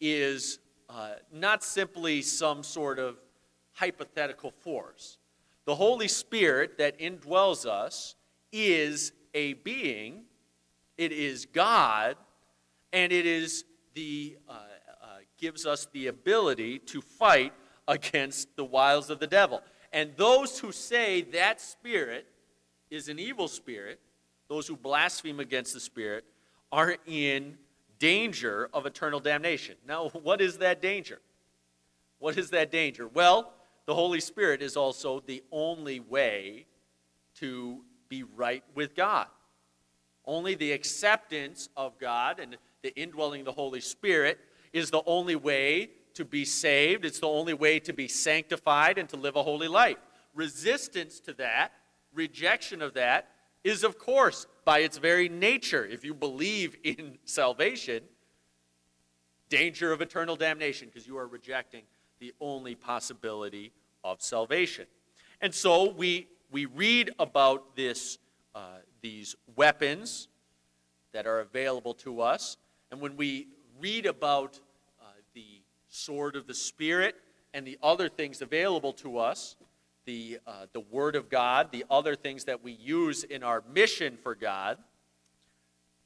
is 0.00 0.58
uh, 0.88 1.12
not 1.32 1.62
simply 1.62 2.20
some 2.20 2.62
sort 2.62 2.98
of 2.98 3.16
hypothetical 3.72 4.50
force. 4.50 5.18
The 5.64 5.74
Holy 5.74 6.08
Spirit 6.08 6.78
that 6.78 6.98
indwells 6.98 7.64
us 7.64 8.16
is 8.52 9.12
a 9.34 9.54
being, 9.54 10.24
it 10.98 11.12
is 11.12 11.46
God, 11.46 12.16
and 12.92 13.12
it 13.12 13.26
is 13.26 13.64
the, 13.94 14.36
uh, 14.48 14.52
uh, 14.52 15.06
gives 15.38 15.64
us 15.64 15.86
the 15.92 16.08
ability 16.08 16.80
to 16.80 17.00
fight 17.00 17.52
against 17.86 18.54
the 18.56 18.64
wiles 18.64 19.10
of 19.10 19.20
the 19.20 19.26
devil. 19.26 19.62
And 19.92 20.10
those 20.16 20.58
who 20.58 20.72
say 20.72 21.22
that 21.22 21.60
spirit 21.60 22.26
is 22.90 23.08
an 23.08 23.18
evil 23.18 23.48
spirit, 23.48 24.00
those 24.48 24.66
who 24.66 24.76
blaspheme 24.76 25.40
against 25.40 25.72
the 25.72 25.80
spirit, 25.80 26.24
are 26.74 26.96
in 27.06 27.56
danger 28.00 28.68
of 28.74 28.84
eternal 28.84 29.20
damnation. 29.20 29.76
Now, 29.86 30.08
what 30.08 30.40
is 30.40 30.58
that 30.58 30.82
danger? 30.82 31.20
What 32.18 32.36
is 32.36 32.50
that 32.50 32.72
danger? 32.72 33.06
Well, 33.06 33.52
the 33.86 33.94
Holy 33.94 34.18
Spirit 34.18 34.60
is 34.60 34.76
also 34.76 35.22
the 35.24 35.44
only 35.52 36.00
way 36.00 36.66
to 37.36 37.82
be 38.08 38.24
right 38.24 38.64
with 38.74 38.96
God. 38.96 39.28
Only 40.24 40.56
the 40.56 40.72
acceptance 40.72 41.68
of 41.76 41.96
God 42.00 42.40
and 42.40 42.56
the 42.82 42.92
indwelling 42.96 43.42
of 43.42 43.46
the 43.46 43.52
Holy 43.52 43.80
Spirit 43.80 44.40
is 44.72 44.90
the 44.90 45.02
only 45.06 45.36
way 45.36 45.90
to 46.14 46.24
be 46.24 46.44
saved. 46.44 47.04
It's 47.04 47.20
the 47.20 47.28
only 47.28 47.54
way 47.54 47.78
to 47.78 47.92
be 47.92 48.08
sanctified 48.08 48.98
and 48.98 49.08
to 49.10 49.16
live 49.16 49.36
a 49.36 49.44
holy 49.44 49.68
life. 49.68 49.98
Resistance 50.34 51.20
to 51.20 51.34
that, 51.34 51.70
rejection 52.12 52.82
of 52.82 52.94
that, 52.94 53.28
is 53.64 53.82
of 53.82 53.98
course, 53.98 54.46
by 54.64 54.80
its 54.80 54.98
very 54.98 55.28
nature, 55.28 55.84
if 55.84 56.04
you 56.04 56.14
believe 56.14 56.76
in 56.84 57.18
salvation, 57.24 58.04
danger 59.48 59.92
of 59.92 60.00
eternal 60.00 60.36
damnation 60.36 60.88
because 60.88 61.06
you 61.06 61.16
are 61.16 61.26
rejecting 61.26 61.82
the 62.20 62.32
only 62.40 62.74
possibility 62.74 63.72
of 64.02 64.22
salvation. 64.22 64.86
And 65.40 65.54
so 65.54 65.90
we, 65.90 66.28
we 66.50 66.66
read 66.66 67.10
about 67.18 67.74
this, 67.76 68.18
uh, 68.54 68.78
these 69.00 69.34
weapons 69.56 70.28
that 71.12 71.26
are 71.26 71.40
available 71.40 71.94
to 71.94 72.20
us. 72.20 72.56
And 72.90 73.00
when 73.00 73.16
we 73.16 73.48
read 73.80 74.06
about 74.06 74.60
uh, 75.00 75.06
the 75.34 75.62
sword 75.88 76.36
of 76.36 76.46
the 76.46 76.54
Spirit 76.54 77.16
and 77.52 77.66
the 77.66 77.78
other 77.82 78.08
things 78.08 78.42
available 78.42 78.92
to 78.94 79.18
us, 79.18 79.56
the, 80.04 80.38
uh, 80.46 80.66
the 80.72 80.80
Word 80.80 81.16
of 81.16 81.28
God, 81.28 81.72
the 81.72 81.84
other 81.90 82.14
things 82.14 82.44
that 82.44 82.62
we 82.62 82.72
use 82.72 83.24
in 83.24 83.42
our 83.42 83.62
mission 83.72 84.16
for 84.22 84.34
God, 84.34 84.78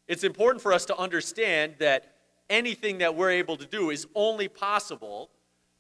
it's 0.07 0.25
important 0.25 0.63
for 0.63 0.73
us 0.73 0.85
to 0.87 0.97
understand 0.97 1.75
that 1.79 2.15
anything 2.49 2.99
that 2.99 3.15
we're 3.15 3.31
able 3.31 3.57
to 3.57 3.67
do 3.67 3.91
is 3.91 4.07
only 4.15 4.49
possible 4.49 5.31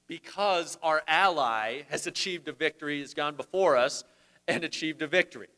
because 0.06 0.78
our 0.82 1.02
ally 1.06 1.82
has 1.88 2.06
achieved 2.06 2.48
a 2.48 2.52
victory, 2.52 3.00
has 3.00 3.14
gone 3.14 3.36
before 3.36 3.76
us 3.76 4.04
and 4.46 4.64
achieved 4.64 5.02
a 5.02 5.06
victory. 5.06 5.48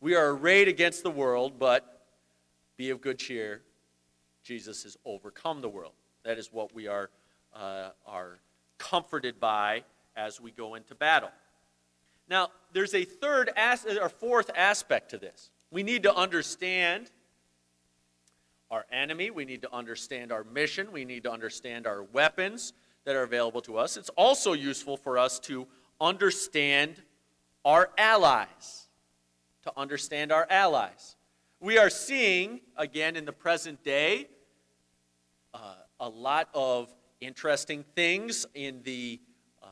We 0.00 0.14
are 0.14 0.30
arrayed 0.30 0.68
against 0.68 1.02
the 1.02 1.10
world, 1.10 1.58
but 1.58 2.06
be 2.76 2.90
of 2.90 3.00
good 3.00 3.18
cheer. 3.18 3.62
Jesus 4.42 4.82
has 4.82 4.96
overcome 5.04 5.60
the 5.60 5.68
world. 5.68 5.94
That 6.24 6.38
is 6.38 6.52
what 6.52 6.74
we 6.74 6.86
are, 6.86 7.10
uh, 7.54 7.90
are 8.06 8.38
comforted 8.78 9.40
by 9.40 9.84
as 10.16 10.40
we 10.40 10.50
go 10.50 10.74
into 10.74 10.94
battle. 10.94 11.30
Now, 12.28 12.50
there's 12.72 12.94
a 12.94 13.04
third 13.04 13.50
as- 13.56 13.84
or 13.84 14.08
fourth 14.08 14.50
aspect 14.54 15.10
to 15.10 15.18
this. 15.18 15.50
We 15.70 15.82
need 15.82 16.02
to 16.04 16.14
understand 16.14 17.10
our 18.70 18.86
enemy, 18.90 19.30
we 19.30 19.44
need 19.44 19.62
to 19.62 19.72
understand 19.72 20.32
our 20.32 20.42
mission, 20.42 20.90
we 20.90 21.04
need 21.04 21.22
to 21.24 21.30
understand 21.30 21.86
our 21.86 22.02
weapons, 22.02 22.72
that 23.04 23.14
are 23.14 23.22
available 23.22 23.60
to 23.62 23.76
us. 23.76 23.96
It's 23.96 24.08
also 24.10 24.52
useful 24.52 24.96
for 24.96 25.18
us 25.18 25.38
to 25.40 25.68
understand 26.00 27.02
our 27.64 27.90
allies. 27.98 28.88
To 29.64 29.72
understand 29.76 30.32
our 30.32 30.46
allies. 30.50 31.16
We 31.60 31.78
are 31.78 31.90
seeing, 31.90 32.60
again, 32.76 33.16
in 33.16 33.24
the 33.24 33.32
present 33.32 33.82
day, 33.84 34.28
uh, 35.52 35.76
a 36.00 36.08
lot 36.08 36.48
of 36.52 36.92
interesting 37.20 37.84
things 37.94 38.44
in 38.54 38.82
the, 38.82 39.20
uh, 39.62 39.68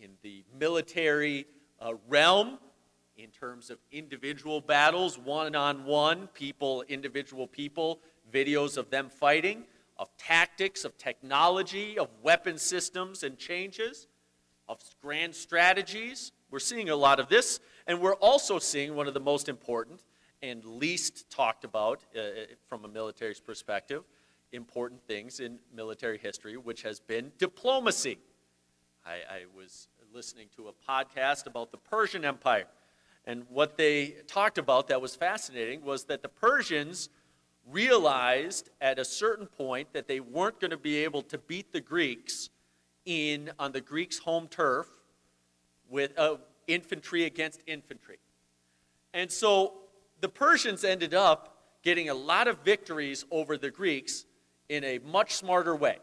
in 0.00 0.16
the 0.22 0.44
military 0.58 1.46
uh, 1.80 1.94
realm 2.08 2.58
in 3.16 3.30
terms 3.30 3.70
of 3.70 3.78
individual 3.92 4.60
battles, 4.60 5.18
one 5.18 5.54
on 5.54 5.84
one, 5.84 6.28
people, 6.28 6.84
individual 6.88 7.46
people, 7.46 8.00
videos 8.32 8.76
of 8.76 8.90
them 8.90 9.08
fighting 9.08 9.64
of 10.00 10.08
tactics, 10.16 10.86
of 10.86 10.96
technology, 10.96 11.98
of 11.98 12.08
weapon 12.22 12.56
systems 12.56 13.22
and 13.22 13.36
changes, 13.36 14.06
of 14.66 14.80
grand 15.02 15.34
strategies. 15.34 16.32
We're 16.50 16.58
seeing 16.58 16.88
a 16.88 16.96
lot 16.96 17.20
of 17.20 17.28
this, 17.28 17.60
and 17.86 18.00
we're 18.00 18.14
also 18.14 18.58
seeing 18.58 18.96
one 18.96 19.06
of 19.06 19.14
the 19.14 19.20
most 19.20 19.46
important 19.48 20.02
and 20.42 20.64
least 20.64 21.28
talked 21.30 21.64
about 21.64 22.02
uh, 22.16 22.20
uh 22.20 22.24
from 22.66 22.86
a 22.86 22.88
military 22.88 23.34
perspective 23.44 24.04
important 24.52 25.00
things 25.06 25.38
in 25.38 25.58
military 25.72 26.18
history, 26.18 26.56
which 26.56 26.82
has 26.82 26.98
been 26.98 27.30
diplomacy. 27.38 28.18
I, 29.04 29.12
I 29.12 29.44
was 29.54 29.88
listening 30.12 30.48
to 30.56 30.68
a 30.68 30.72
podcast 30.90 31.46
about 31.46 31.70
the 31.70 31.76
Persian 31.76 32.24
Empire. 32.24 32.66
And 33.26 33.44
what 33.48 33.76
they 33.76 34.16
talked 34.26 34.58
about 34.58 34.88
that 34.88 35.00
was 35.00 35.14
fascinating 35.14 35.84
was 35.84 36.04
that 36.04 36.22
the 36.22 36.28
Persians 36.28 37.10
realized 37.70 38.70
at 38.80 38.98
a 38.98 39.04
certain 39.04 39.46
point 39.46 39.92
that 39.92 40.08
they 40.08 40.18
weren't 40.18 40.58
going 40.58 40.72
to 40.72 40.76
be 40.76 40.96
able 41.04 41.22
to 41.22 41.38
beat 41.38 41.72
the 41.72 41.80
Greeks 41.80 42.50
in 43.04 43.50
on 43.58 43.70
the 43.72 43.80
Greeks' 43.80 44.18
home 44.18 44.48
turf 44.48 44.88
with 45.88 46.18
uh, 46.18 46.38
infantry 46.66 47.24
against 47.24 47.62
infantry. 47.66 48.18
And 49.14 49.30
so 49.30 49.74
the 50.20 50.28
Persians 50.28 50.82
ended 50.82 51.14
up 51.14 51.56
getting 51.82 52.08
a 52.08 52.14
lot 52.14 52.48
of 52.48 52.58
victories 52.60 53.24
over 53.30 53.56
the 53.56 53.70
Greeks 53.70 54.24
in 54.68 54.82
a 54.82 54.98
much 54.98 55.34
smarter 55.34 55.76
way, 55.76 55.98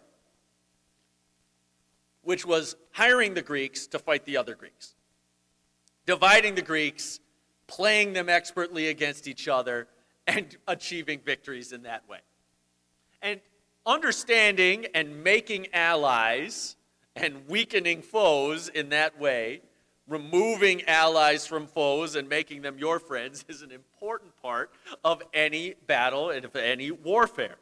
which 2.28 2.46
was 2.46 2.76
hiring 2.92 3.36
the 3.36 3.42
Greeks 3.42 3.88
to 3.88 3.98
fight 3.98 4.26
the 4.26 4.36
other 4.36 4.54
Greeks, 4.54 4.96
dividing 6.06 6.56
the 6.56 6.62
Greeks, 6.62 7.22
playing 7.68 8.12
them 8.12 8.28
expertly 8.28 8.90
against 8.90 9.30
each 9.30 9.48
other, 9.48 9.88
and 10.28 10.58
achieving 10.68 11.22
victories 11.22 11.72
in 11.72 11.84
that 11.84 12.04
way. 12.10 12.20
And 13.22 13.40
understanding 13.86 14.88
and 14.94 15.24
making 15.24 15.68
allies 15.74 16.76
and 17.16 17.48
weakening 17.48 18.02
foes 18.02 18.68
in 18.68 18.90
that 18.90 19.18
way, 19.18 19.62
removing 20.06 20.84
allies 20.84 21.48
from 21.48 21.66
foes 21.66 22.18
and 22.18 22.28
making 22.28 22.62
them 22.62 22.78
your 22.78 23.00
friends 23.00 23.46
is 23.48 23.62
an 23.62 23.72
important 23.72 24.36
part 24.42 24.70
of 25.02 25.24
any 25.34 25.76
battle 25.88 26.32
and 26.32 26.44
of 26.44 26.58
any 26.58 26.92
warfare. 26.92 27.56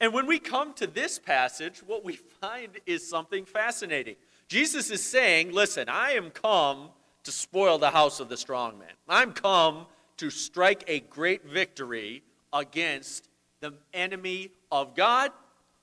And 0.00 0.12
when 0.12 0.26
we 0.26 0.38
come 0.38 0.74
to 0.74 0.86
this 0.86 1.18
passage, 1.18 1.82
what 1.86 2.04
we 2.04 2.16
find 2.16 2.80
is 2.86 3.08
something 3.08 3.44
fascinating. 3.44 4.16
Jesus 4.48 4.90
is 4.90 5.02
saying, 5.02 5.52
Listen, 5.52 5.88
I 5.88 6.12
am 6.12 6.30
come 6.30 6.90
to 7.24 7.32
spoil 7.32 7.78
the 7.78 7.90
house 7.90 8.20
of 8.20 8.28
the 8.28 8.36
strong 8.36 8.78
man. 8.78 8.92
I'm 9.08 9.32
come 9.32 9.86
to 10.18 10.30
strike 10.30 10.84
a 10.86 11.00
great 11.00 11.46
victory 11.46 12.22
against 12.52 13.28
the 13.60 13.72
enemy 13.92 14.50
of 14.70 14.94
God 14.94 15.32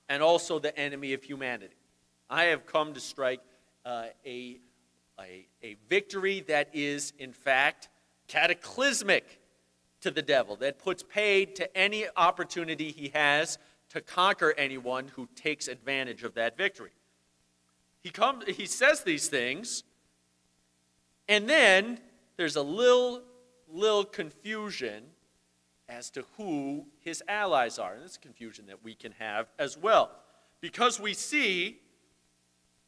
and 0.08 0.22
also 0.22 0.60
the 0.60 0.78
enemy 0.78 1.14
of 1.14 1.24
humanity. 1.24 1.76
I 2.30 2.46
have 2.46 2.66
come 2.66 2.94
to 2.94 3.00
strike 3.00 3.42
uh, 3.86 4.06
a, 4.26 4.58
a, 5.20 5.46
a 5.64 5.76
victory 5.90 6.42
that 6.48 6.70
is, 6.74 7.14
in 7.18 7.34
fact, 7.34 7.90
cataclysmic 8.28 9.40
to 10.02 10.12
the 10.12 10.22
devil, 10.22 10.56
that 10.58 10.80
puts 10.80 11.04
paid 11.04 11.56
to 11.56 11.78
any 11.78 12.06
opportunity 12.16 12.92
he 12.92 13.10
has 13.10 13.58
to 13.92 14.02
conquer 14.02 14.54
anyone 14.58 15.10
who 15.16 15.28
takes 15.36 15.68
advantage 15.68 16.24
of 16.24 16.34
that 16.36 16.58
victory. 16.58 16.92
He, 18.02 18.10
comes, 18.10 18.46
he 18.48 18.66
says 18.66 19.04
these 19.04 19.28
things, 19.28 19.84
and 21.28 21.48
then 21.50 22.00
there's 22.38 22.56
a 22.56 22.62
little, 22.62 23.22
little 23.70 24.06
confusion 24.06 25.04
as 25.90 26.10
to 26.12 26.24
who 26.38 26.86
his 27.02 27.22
allies 27.28 27.78
are. 27.78 27.96
And 27.96 28.04
this 28.04 28.18
confusion 28.18 28.66
that 28.68 28.82
we 28.82 28.96
can 28.96 29.12
have 29.20 29.48
as 29.60 29.78
well. 29.78 30.12
Because 30.62 31.00
we 31.00 31.14
see 31.14 31.80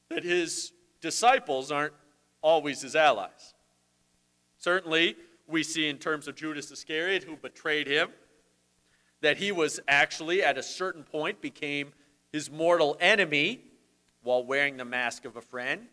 that 0.10 0.24
his 0.24 0.72
disciples 1.02 1.70
aren't 1.70 1.94
always 2.42 2.82
his 2.82 2.96
allies. 2.96 3.54
Certainly, 4.58 5.18
we 5.48 5.64
see 5.64 5.90
in 5.90 5.98
terms 5.98 6.30
of 6.30 6.36
Judas 6.36 6.72
Iscariot, 6.72 7.24
who 7.24 7.36
betrayed 7.36 7.88
him, 7.88 8.10
that 9.24 9.38
he 9.38 9.54
was 9.54 9.80
actually, 9.88 10.44
at 10.44 10.58
a 10.58 10.64
certain 10.64 11.02
point, 11.02 11.42
became 11.42 11.94
his 12.34 12.52
mortal 12.52 12.98
enemy 13.00 13.62
while 14.22 14.44
wearing 14.44 14.76
the 14.76 14.84
mask 14.84 15.24
of 15.24 15.38
a 15.38 15.42
friend. 15.42 15.88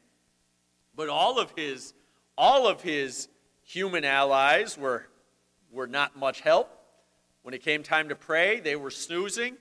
But 0.97 1.09
all 1.09 1.39
of 1.39 1.53
his, 1.57 1.95
all 2.37 2.67
of 2.67 2.83
his 2.83 3.29
human 3.63 4.05
allies 4.05 4.77
were, 4.77 5.07
were 5.71 5.87
not 5.87 6.19
much 6.19 6.41
help. 6.41 6.77
When 7.43 7.55
it 7.55 7.63
came 7.63 7.85
time 7.85 8.09
to 8.09 8.17
pray, 8.17 8.59
they 8.59 8.75
were 8.75 8.91
snoozing. 8.91 9.57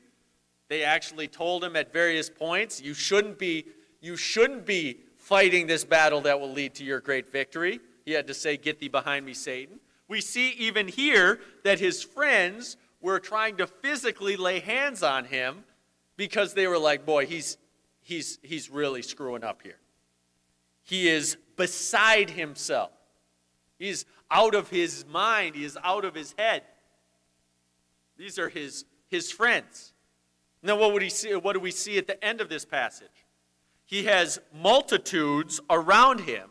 They 0.67 0.83
actually 0.83 1.27
told 1.27 1.63
him 1.63 1.75
at 1.75 1.93
various 1.93 2.27
points, 2.27 2.81
you 2.81 2.95
shouldn't 2.95 3.37
be, 3.37 3.65
you 4.01 4.17
shouldn't 4.17 4.65
be 4.65 4.97
fighting 5.17 5.67
this 5.67 5.85
battle 5.85 6.21
that 6.21 6.39
will 6.39 6.51
lead 6.51 6.73
to 6.75 6.83
your 6.83 7.01
great 7.01 7.31
victory. 7.31 7.79
He 8.03 8.13
had 8.13 8.25
to 8.27 8.33
say, 8.33 8.57
Get 8.57 8.79
thee 8.79 8.87
behind 8.87 9.27
me, 9.27 9.35
Satan. 9.35 9.79
We 10.07 10.21
see 10.21 10.53
even 10.53 10.87
here 10.87 11.39
that 11.63 11.79
his 11.79 12.01
friends 12.01 12.75
were 13.01 13.19
trying 13.19 13.57
to 13.57 13.67
physically 13.67 14.35
lay 14.35 14.59
hands 14.59 15.03
on 15.03 15.25
him 15.25 15.63
because 16.17 16.53
they 16.53 16.67
were 16.67 16.77
like, 16.77 17.05
boy, 17.05 17.25
he's, 17.25 17.57
he's, 18.01 18.39
he's 18.41 18.69
really 18.69 19.01
screwing 19.01 19.43
up 19.43 19.61
here. 19.61 19.79
He 20.83 21.07
is 21.07 21.37
beside 21.55 22.31
himself. 22.31 22.91
He's 23.77 24.05
out 24.29 24.55
of 24.55 24.69
his 24.69 25.05
mind. 25.07 25.55
He 25.55 25.63
is 25.63 25.77
out 25.83 26.03
of 26.03 26.13
his 26.15 26.33
head. 26.37 26.63
These 28.17 28.37
are 28.37 28.49
his, 28.49 28.85
his 29.07 29.31
friends. 29.31 29.93
Now, 30.61 30.75
what, 30.75 30.91
would 30.91 31.01
he 31.01 31.09
see, 31.09 31.33
what 31.35 31.53
do 31.53 31.59
we 31.59 31.71
see 31.71 31.97
at 31.97 32.07
the 32.07 32.21
end 32.23 32.41
of 32.41 32.49
this 32.49 32.65
passage? 32.65 33.25
He 33.85 34.03
has 34.03 34.39
multitudes 34.53 35.61
around 35.69 36.21
him. 36.21 36.49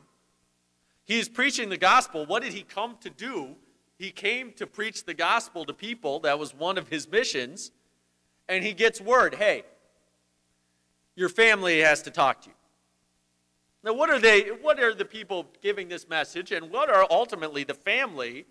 He 1.04 1.18
is 1.18 1.28
preaching 1.28 1.68
the 1.68 1.76
gospel. 1.76 2.24
What 2.26 2.42
did 2.42 2.52
he 2.52 2.62
come 2.62 2.96
to 3.00 3.10
do 3.10 3.56
he 3.98 4.10
came 4.10 4.52
to 4.52 4.66
preach 4.66 5.04
the 5.04 5.14
gospel 5.14 5.64
to 5.64 5.74
people. 5.74 6.20
That 6.20 6.38
was 6.38 6.54
one 6.54 6.78
of 6.78 6.88
his 6.88 7.10
missions. 7.10 7.72
And 8.48 8.64
he 8.64 8.72
gets 8.72 9.00
word 9.00 9.34
hey, 9.34 9.64
your 11.16 11.28
family 11.28 11.80
has 11.80 12.02
to 12.02 12.10
talk 12.10 12.42
to 12.42 12.48
you. 12.48 12.54
Now, 13.82 13.92
what 13.92 14.08
are 14.10 14.18
they? 14.18 14.42
What 14.48 14.80
are 14.80 14.94
the 14.94 15.04
people 15.04 15.46
giving 15.62 15.88
this 15.88 16.08
message, 16.08 16.52
and 16.52 16.70
what 16.70 16.90
are 16.90 17.06
ultimately 17.10 17.64
the 17.64 17.74
family 17.74 18.46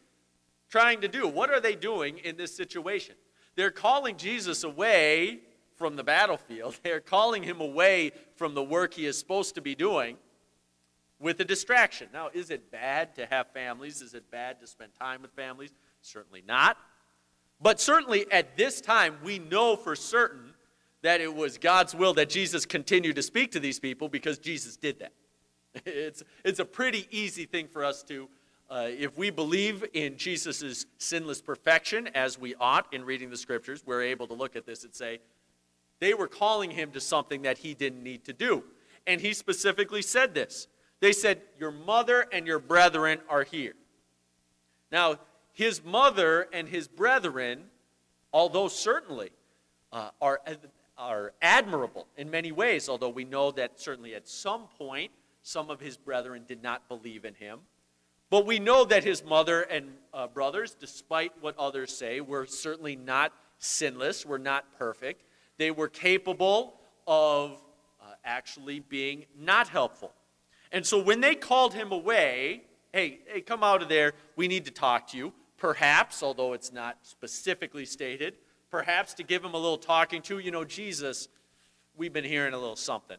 trying 0.70 1.02
to 1.02 1.08
do? 1.08 1.28
What 1.28 1.50
are 1.50 1.60
they 1.60 1.76
doing 1.76 2.18
in 2.20 2.38
this 2.38 2.56
situation? 2.56 3.16
They're 3.56 3.72
calling 3.72 4.18
Jesus 4.18 4.64
away 4.64 5.40
from 5.76 5.96
the 5.96 6.04
battlefield. 6.04 6.80
They're 6.84 7.00
calling 7.00 7.44
him 7.44 7.62
away 7.62 8.12
from 8.36 8.54
the 8.54 8.64
work 8.64 8.94
he 8.94 9.06
is 9.06 9.18
supposed 9.18 9.56
to 9.56 9.62
be 9.62 9.76
doing 9.76 10.18
with 11.20 11.40
a 11.40 11.46
distraction. 11.46 12.10
Now, 12.14 12.30
is 12.34 12.50
it 12.50 12.72
bad 12.72 13.16
to 13.16 13.26
have 13.26 13.48
families? 13.52 14.02
Is 14.02 14.14
it 14.14 14.30
bad 14.30 14.60
to 14.62 14.68
spend 14.68 14.92
time 15.00 15.22
with 15.22 15.32
families? 15.32 15.72
Certainly 16.02 16.44
not. 16.48 16.78
But 17.60 17.80
certainly 17.80 18.32
at 18.32 18.56
this 18.56 18.82
time, 18.82 19.18
we 19.24 19.40
know 19.40 19.76
for 19.76 19.96
certain 19.96 20.54
that 21.02 21.22
it 21.22 21.34
was 21.34 21.58
God's 21.58 21.96
will 21.96 22.14
that 22.16 22.30
Jesus 22.30 22.66
continued 22.66 23.16
to 23.16 23.24
speak 23.24 23.52
to 23.52 23.60
these 23.60 23.80
people 23.80 24.10
because 24.10 24.38
Jesus 24.38 24.78
did 24.78 25.00
that. 25.00 25.14
It's, 25.86 26.24
it's 26.44 26.60
a 26.60 26.66
pretty 26.66 27.08
easy 27.12 27.46
thing 27.46 27.68
for 27.68 27.86
us 27.86 28.02
to, 28.04 28.28
uh, 28.68 28.88
if 28.90 29.16
we 29.16 29.30
believe 29.30 29.86
in 29.94 30.18
Jesus' 30.18 30.88
sinless 30.98 31.40
perfection, 31.40 32.10
as 32.16 32.40
we 32.40 32.56
ought 32.56 32.92
in 32.92 33.06
reading 33.06 33.30
the 33.30 33.38
scriptures, 33.38 33.84
we're 33.86 34.02
able 34.02 34.26
to 34.28 34.34
look 34.34 34.56
at 34.56 34.66
this 34.66 34.84
and 34.84 34.96
say, 34.96 35.20
they 36.00 36.16
were 36.16 36.28
calling 36.28 36.72
him 36.72 36.92
to 36.92 37.00
something 37.00 37.44
that 37.44 37.60
he 37.60 37.76
didn't 37.76 38.02
need 38.02 38.24
to 38.26 38.34
do. 38.34 38.64
And 39.06 39.22
he 39.22 39.34
specifically 39.34 40.02
said 40.02 40.34
this 40.34 40.68
they 41.00 41.12
said, 41.12 41.42
Your 41.60 41.72
mother 41.72 42.26
and 42.32 42.48
your 42.48 42.60
brethren 42.60 43.20
are 43.30 43.44
here. 43.44 43.74
Now, 44.92 45.20
his 45.54 45.84
mother 45.84 46.48
and 46.54 46.68
his 46.68 46.88
brethren, 46.88 47.66
although 48.32 48.68
certainly 48.68 49.32
uh, 49.92 50.10
are, 50.22 50.42
are 50.98 51.34
admirable 51.42 52.08
in 52.16 52.30
many 52.30 52.52
ways, 52.52 52.88
although 52.88 53.10
we 53.10 53.26
know 53.26 53.52
that 53.52 53.80
certainly 53.80 54.16
at 54.16 54.28
some 54.28 54.68
point 54.78 55.12
some 55.42 55.70
of 55.70 55.80
his 55.80 55.98
brethren 55.98 56.44
did 56.48 56.62
not 56.62 56.88
believe 56.88 57.26
in 57.26 57.34
him. 57.34 57.60
But 58.30 58.46
we 58.46 58.60
know 58.60 58.84
that 58.86 59.04
his 59.04 59.24
mother 59.24 59.62
and 59.62 59.94
uh, 60.14 60.28
brothers, 60.28 60.76
despite 60.78 61.32
what 61.40 61.58
others 61.58 61.96
say, 61.96 62.20
were 62.20 62.46
certainly 62.46 62.96
not 62.96 63.32
sinless, 63.58 64.26
were 64.26 64.40
not 64.40 64.66
perfect. 64.78 65.24
They 65.58 65.72
were 65.72 65.88
capable 65.88 66.76
of 67.08 67.62
uh, 68.02 68.14
actually 68.26 68.82
being 68.82 69.26
not 69.40 69.70
helpful. 69.70 70.12
And 70.72 70.86
so 70.86 71.02
when 71.02 71.22
they 71.22 71.36
called 71.36 71.74
him 71.74 71.92
away, 71.92 72.64
hey, 72.94 73.20
hey, 73.28 73.42
come 73.42 73.64
out 73.64 73.82
of 73.82 73.90
there, 73.90 74.14
we 74.36 74.48
need 74.48 74.66
to 74.66 74.72
talk 74.72 75.08
to 75.10 75.18
you. 75.18 75.34
Perhaps, 75.58 76.22
although 76.22 76.54
it's 76.54 76.72
not 76.72 76.98
specifically 77.02 77.86
stated, 77.86 78.36
perhaps 78.70 79.14
to 79.16 79.24
give 79.24 79.44
him 79.44 79.54
a 79.54 79.58
little 79.58 79.78
talking 79.78 80.22
to. 80.24 80.40
You 80.40 80.52
know, 80.52 80.64
Jesus, 80.64 81.28
we've 81.96 82.14
been 82.14 82.24
hearing 82.24 82.54
a 82.54 82.58
little 82.58 82.76
something. 82.76 83.18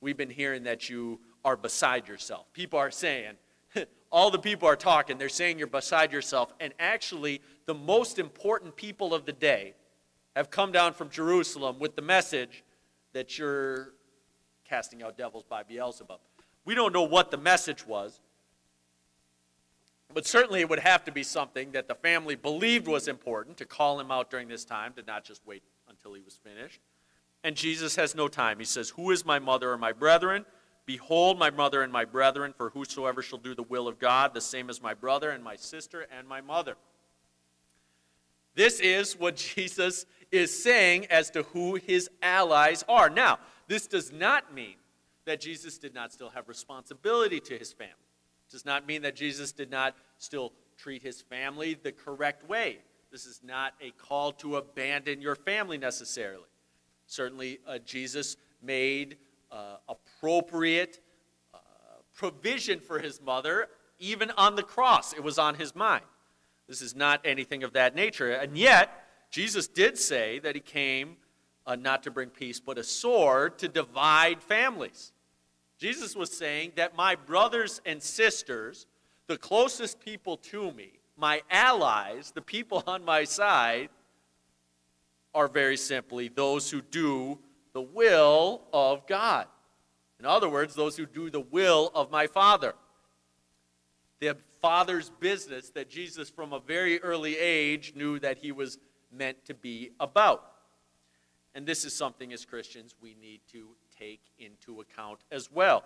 We've 0.00 0.16
been 0.16 0.30
hearing 0.30 0.64
that 0.64 0.88
you 0.88 1.20
are 1.44 1.56
beside 1.56 2.08
yourself. 2.08 2.52
People 2.52 2.78
are 2.78 2.90
saying, 2.90 3.34
all 4.10 4.30
the 4.30 4.38
people 4.38 4.68
are 4.68 4.76
talking, 4.76 5.18
they're 5.18 5.28
saying 5.28 5.58
you're 5.58 5.66
beside 5.68 6.12
yourself. 6.12 6.52
And 6.60 6.74
actually, 6.78 7.40
the 7.66 7.74
most 7.74 8.18
important 8.18 8.76
people 8.76 9.14
of 9.14 9.26
the 9.26 9.32
day 9.32 9.74
have 10.34 10.50
come 10.50 10.72
down 10.72 10.92
from 10.92 11.08
Jerusalem 11.08 11.78
with 11.78 11.96
the 11.96 12.02
message 12.02 12.64
that 13.12 13.38
you're 13.38 13.94
casting 14.68 15.02
out 15.02 15.16
devils 15.16 15.44
by 15.48 15.62
Beelzebub. 15.62 16.20
We 16.66 16.74
don't 16.74 16.92
know 16.92 17.04
what 17.04 17.30
the 17.30 17.38
message 17.38 17.86
was, 17.86 18.20
But 20.12 20.26
certainly 20.26 20.60
it 20.60 20.68
would 20.68 20.80
have 20.80 21.04
to 21.04 21.12
be 21.12 21.22
something 21.22 21.72
that 21.72 21.88
the 21.88 21.94
family 21.94 22.36
believed 22.36 22.86
was 22.86 23.06
important 23.06 23.56
to 23.58 23.64
call 23.64 24.00
him 24.00 24.10
out 24.10 24.30
during 24.30 24.48
this 24.48 24.64
time, 24.64 24.92
to 24.94 25.02
not 25.02 25.24
just 25.24 25.42
wait 25.46 25.62
until 25.88 26.14
he 26.14 26.22
was 26.22 26.36
finished. 26.36 26.80
And 27.44 27.54
Jesus 27.54 27.96
has 27.96 28.14
no 28.14 28.26
time. 28.26 28.58
He 28.58 28.64
says, 28.64 28.90
Who 28.90 29.10
is 29.10 29.24
my 29.24 29.38
mother 29.38 29.70
or 29.70 29.78
my 29.78 29.92
brethren? 29.92 30.44
Behold, 30.86 31.38
my 31.38 31.50
mother 31.50 31.82
and 31.82 31.92
my 31.92 32.04
brethren, 32.04 32.54
for 32.56 32.70
whosoever 32.70 33.20
shall 33.20 33.38
do 33.38 33.54
the 33.54 33.62
will 33.62 33.86
of 33.86 33.98
God, 33.98 34.34
the 34.34 34.40
same 34.40 34.70
as 34.70 34.80
my 34.80 34.94
brother 34.94 35.30
and 35.30 35.44
my 35.44 35.56
sister 35.56 36.06
and 36.16 36.26
my 36.26 36.40
mother. 36.40 36.76
This 38.54 38.80
is 38.80 39.18
what 39.18 39.36
Jesus 39.54 40.06
is 40.32 40.62
saying 40.62 41.06
as 41.06 41.30
to 41.30 41.42
who 41.42 41.74
his 41.74 42.08
allies 42.22 42.84
are. 42.88 43.10
Now, 43.10 43.38
this 43.68 43.86
does 43.86 44.12
not 44.12 44.54
mean 44.54 44.76
that 45.26 45.40
Jesus 45.40 45.78
did 45.78 45.94
not 45.94 46.12
still 46.12 46.30
have 46.30 46.48
responsibility 46.48 47.40
to 47.40 47.58
his 47.58 47.72
family. 47.72 47.92
It 48.48 48.52
does 48.52 48.64
not 48.64 48.86
mean 48.86 49.02
that 49.02 49.16
Jesus 49.16 49.52
did 49.52 49.70
not 49.70 49.94
still 50.18 50.52
treat 50.78 51.02
his 51.02 51.20
family 51.20 51.74
the 51.74 51.92
correct 51.92 52.48
way. 52.48 52.78
This 53.12 53.26
is 53.26 53.40
not 53.44 53.74
a 53.80 53.90
call 53.90 54.32
to 54.32 54.56
abandon 54.56 55.20
your 55.20 55.34
family 55.34 55.78
necessarily. 55.78 56.48
Certainly, 57.06 57.60
uh, 57.66 57.78
Jesus 57.78 58.36
made 58.62 59.16
uh, 59.50 59.76
appropriate 59.88 61.00
uh, 61.54 61.58
provision 62.14 62.80
for 62.80 62.98
his 62.98 63.20
mother, 63.20 63.68
even 63.98 64.30
on 64.32 64.56
the 64.56 64.62
cross. 64.62 65.12
It 65.12 65.22
was 65.22 65.38
on 65.38 65.54
his 65.54 65.74
mind. 65.74 66.04
This 66.68 66.82
is 66.82 66.96
not 66.96 67.20
anything 67.24 67.62
of 67.62 67.72
that 67.74 67.94
nature. 67.94 68.32
And 68.32 68.58
yet, 68.58 68.90
Jesus 69.30 69.68
did 69.68 69.96
say 69.96 70.40
that 70.40 70.54
he 70.54 70.60
came 70.60 71.16
uh, 71.66 71.76
not 71.76 72.02
to 72.04 72.10
bring 72.10 72.28
peace, 72.28 72.60
but 72.60 72.78
a 72.78 72.84
sword 72.84 73.58
to 73.58 73.68
divide 73.68 74.42
families. 74.42 75.12
Jesus 75.78 76.16
was 76.16 76.30
saying 76.30 76.72
that 76.76 76.96
my 76.96 77.14
brothers 77.14 77.80
and 77.84 78.02
sisters, 78.02 78.86
the 79.26 79.36
closest 79.36 80.00
people 80.00 80.36
to 80.38 80.72
me, 80.72 80.92
my 81.16 81.42
allies, 81.50 82.32
the 82.32 82.42
people 82.42 82.82
on 82.86 83.04
my 83.04 83.24
side, 83.24 83.88
are 85.34 85.48
very 85.48 85.76
simply 85.76 86.28
those 86.28 86.70
who 86.70 86.80
do 86.80 87.38
the 87.74 87.82
will 87.82 88.62
of 88.72 89.06
God. 89.06 89.46
In 90.18 90.24
other 90.24 90.48
words, 90.48 90.74
those 90.74 90.96
who 90.96 91.04
do 91.04 91.28
the 91.28 91.40
will 91.40 91.90
of 91.94 92.10
my 92.10 92.26
Father. 92.26 92.74
The 94.18 94.36
Father's 94.62 95.10
business 95.20 95.68
that 95.70 95.90
Jesus, 95.90 96.30
from 96.30 96.54
a 96.54 96.60
very 96.60 96.98
early 97.00 97.36
age, 97.36 97.92
knew 97.94 98.18
that 98.20 98.38
he 98.38 98.50
was 98.50 98.78
meant 99.12 99.44
to 99.44 99.52
be 99.52 99.90
about. 100.00 100.52
And 101.54 101.66
this 101.66 101.84
is 101.84 101.94
something 101.94 102.32
as 102.32 102.46
Christians 102.46 102.94
we 103.00 103.14
need 103.20 103.40
to 103.52 103.68
take 103.98 104.20
into 104.38 104.80
account 104.80 105.20
as 105.30 105.50
well. 105.50 105.84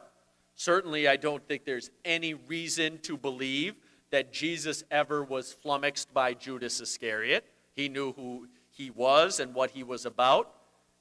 Certainly, 0.55 1.09
I 1.09 1.17
don't 1.17 1.47
think 1.47 1.65
there's 1.65 1.91
any 2.05 2.35
reason 2.35 2.99
to 3.03 3.17
believe 3.17 3.75
that 4.11 4.33
Jesus 4.33 4.85
ever 4.91 5.23
was 5.23 5.53
flummoxed 5.53 6.13
by 6.13 6.35
Judas 6.35 6.81
Iscariot. 6.81 7.45
He 7.73 7.89
knew 7.89 8.13
who 8.13 8.49
he 8.71 8.91
was 8.91 9.41
and 9.41 9.55
what 9.55 9.71
he 9.71 9.83
was 9.83 10.05
about. 10.05 10.53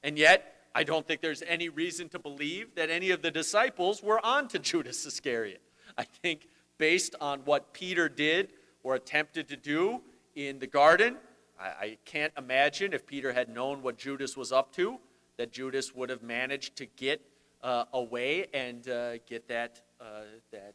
And 0.02 0.16
yet, 0.16 0.54
I 0.74 0.84
don't 0.84 1.06
think 1.06 1.20
there's 1.20 1.42
any 1.42 1.68
reason 1.68 2.08
to 2.10 2.18
believe 2.18 2.74
that 2.76 2.90
any 2.90 3.10
of 3.10 3.22
the 3.22 3.30
disciples 3.30 4.02
were 4.02 4.24
on 4.24 4.48
to 4.48 4.58
Judas 4.58 5.04
Iscariot. 5.04 5.60
I 5.98 6.04
think, 6.04 6.48
based 6.78 7.14
on 7.20 7.40
what 7.40 7.72
Peter 7.72 8.08
did 8.08 8.50
or 8.82 8.94
attempted 8.94 9.48
to 9.48 9.56
do 9.56 10.00
in 10.36 10.58
the 10.60 10.66
garden, 10.66 11.16
I, 11.60 11.64
I 11.64 11.98
can't 12.04 12.32
imagine 12.38 12.92
if 12.92 13.06
Peter 13.06 13.32
had 13.32 13.48
known 13.48 13.82
what 13.82 13.98
Judas 13.98 14.36
was 14.36 14.52
up 14.52 14.72
to, 14.76 14.98
that 15.40 15.52
Judas 15.52 15.94
would 15.94 16.10
have 16.10 16.22
managed 16.22 16.76
to 16.76 16.84
get 16.84 17.22
uh, 17.62 17.86
away 17.94 18.44
and 18.52 18.86
uh, 18.90 19.16
get 19.26 19.48
that, 19.48 19.80
uh, 19.98 20.24
that 20.52 20.74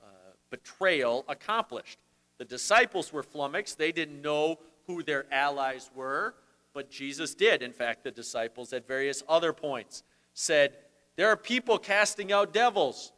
uh, 0.00 0.06
betrayal 0.50 1.24
accomplished. 1.28 1.98
The 2.38 2.44
disciples 2.44 3.12
were 3.12 3.24
flummoxed. 3.24 3.76
They 3.76 3.90
didn't 3.90 4.22
know 4.22 4.60
who 4.86 5.02
their 5.02 5.26
allies 5.32 5.90
were, 5.96 6.36
but 6.74 6.92
Jesus 6.92 7.34
did. 7.34 7.60
In 7.60 7.72
fact, 7.72 8.04
the 8.04 8.12
disciples 8.12 8.72
at 8.72 8.86
various 8.86 9.24
other 9.28 9.52
points 9.52 10.04
said, 10.32 10.76
There 11.16 11.26
are 11.26 11.36
people 11.36 11.76
casting 11.76 12.30
out 12.30 12.52
devils. 12.52 13.10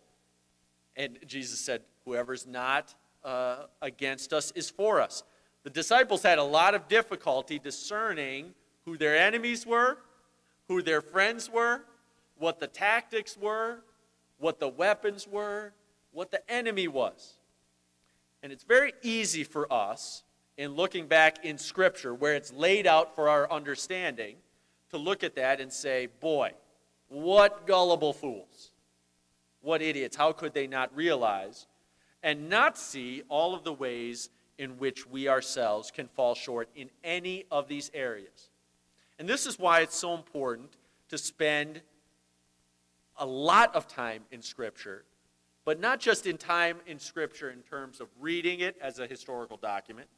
And 0.96 1.18
Jesus 1.26 1.60
said, 1.60 1.82
Whoever's 2.06 2.46
not 2.46 2.94
uh, 3.22 3.64
against 3.82 4.32
us 4.32 4.50
is 4.52 4.70
for 4.70 5.02
us. 5.02 5.24
The 5.62 5.68
disciples 5.68 6.22
had 6.22 6.38
a 6.38 6.42
lot 6.42 6.74
of 6.74 6.88
difficulty 6.88 7.58
discerning 7.58 8.54
who 8.86 8.96
their 8.96 9.18
enemies 9.18 9.66
were, 9.66 9.98
who 10.68 10.82
their 10.82 11.00
friends 11.00 11.50
were, 11.50 11.82
what 12.38 12.60
the 12.60 12.66
tactics 12.66 13.36
were, 13.36 13.78
what 14.38 14.60
the 14.60 14.68
weapons 14.68 15.26
were, 15.26 15.72
what 16.12 16.30
the 16.30 16.50
enemy 16.50 16.88
was. 16.88 17.34
And 18.42 18.52
it's 18.52 18.64
very 18.64 18.92
easy 19.02 19.44
for 19.44 19.72
us 19.72 20.22
in 20.56 20.74
looking 20.74 21.06
back 21.06 21.44
in 21.44 21.58
Scripture, 21.58 22.14
where 22.14 22.34
it's 22.34 22.52
laid 22.52 22.86
out 22.86 23.14
for 23.14 23.28
our 23.28 23.50
understanding, 23.50 24.36
to 24.90 24.98
look 24.98 25.24
at 25.24 25.34
that 25.36 25.60
and 25.60 25.72
say, 25.72 26.08
boy, 26.20 26.52
what 27.08 27.66
gullible 27.66 28.12
fools. 28.12 28.70
What 29.60 29.82
idiots. 29.82 30.16
How 30.16 30.32
could 30.32 30.54
they 30.54 30.66
not 30.66 30.94
realize 30.94 31.66
and 32.22 32.48
not 32.48 32.78
see 32.78 33.22
all 33.28 33.54
of 33.54 33.64
the 33.64 33.72
ways 33.72 34.30
in 34.58 34.78
which 34.78 35.06
we 35.06 35.28
ourselves 35.28 35.90
can 35.90 36.06
fall 36.08 36.34
short 36.34 36.68
in 36.74 36.88
any 37.02 37.44
of 37.50 37.68
these 37.68 37.90
areas? 37.92 38.50
And 39.18 39.28
this 39.28 39.46
is 39.46 39.58
why 39.58 39.80
it's 39.80 39.96
so 39.96 40.14
important 40.14 40.70
to 41.08 41.18
spend 41.18 41.80
a 43.18 43.26
lot 43.26 43.74
of 43.74 43.88
time 43.88 44.22
in 44.30 44.42
Scripture, 44.42 45.04
but 45.64 45.80
not 45.80 46.00
just 46.00 46.26
in 46.26 46.36
time 46.36 46.78
in 46.86 46.98
Scripture 46.98 47.50
in 47.50 47.60
terms 47.62 48.00
of 48.00 48.08
reading 48.20 48.60
it 48.60 48.76
as 48.80 48.98
a 48.98 49.06
historical 49.06 49.56
document, 49.56 50.08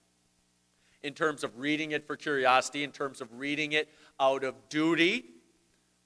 in 1.03 1.15
terms 1.15 1.45
of 1.45 1.59
reading 1.59 1.93
it 1.93 2.07
for 2.07 2.17
curiosity, 2.17 2.83
in 2.83 2.91
terms 2.91 3.21
of 3.21 3.29
reading 3.39 3.73
it 3.73 3.89
out 4.19 4.43
of 4.43 4.55
duty, 4.69 5.25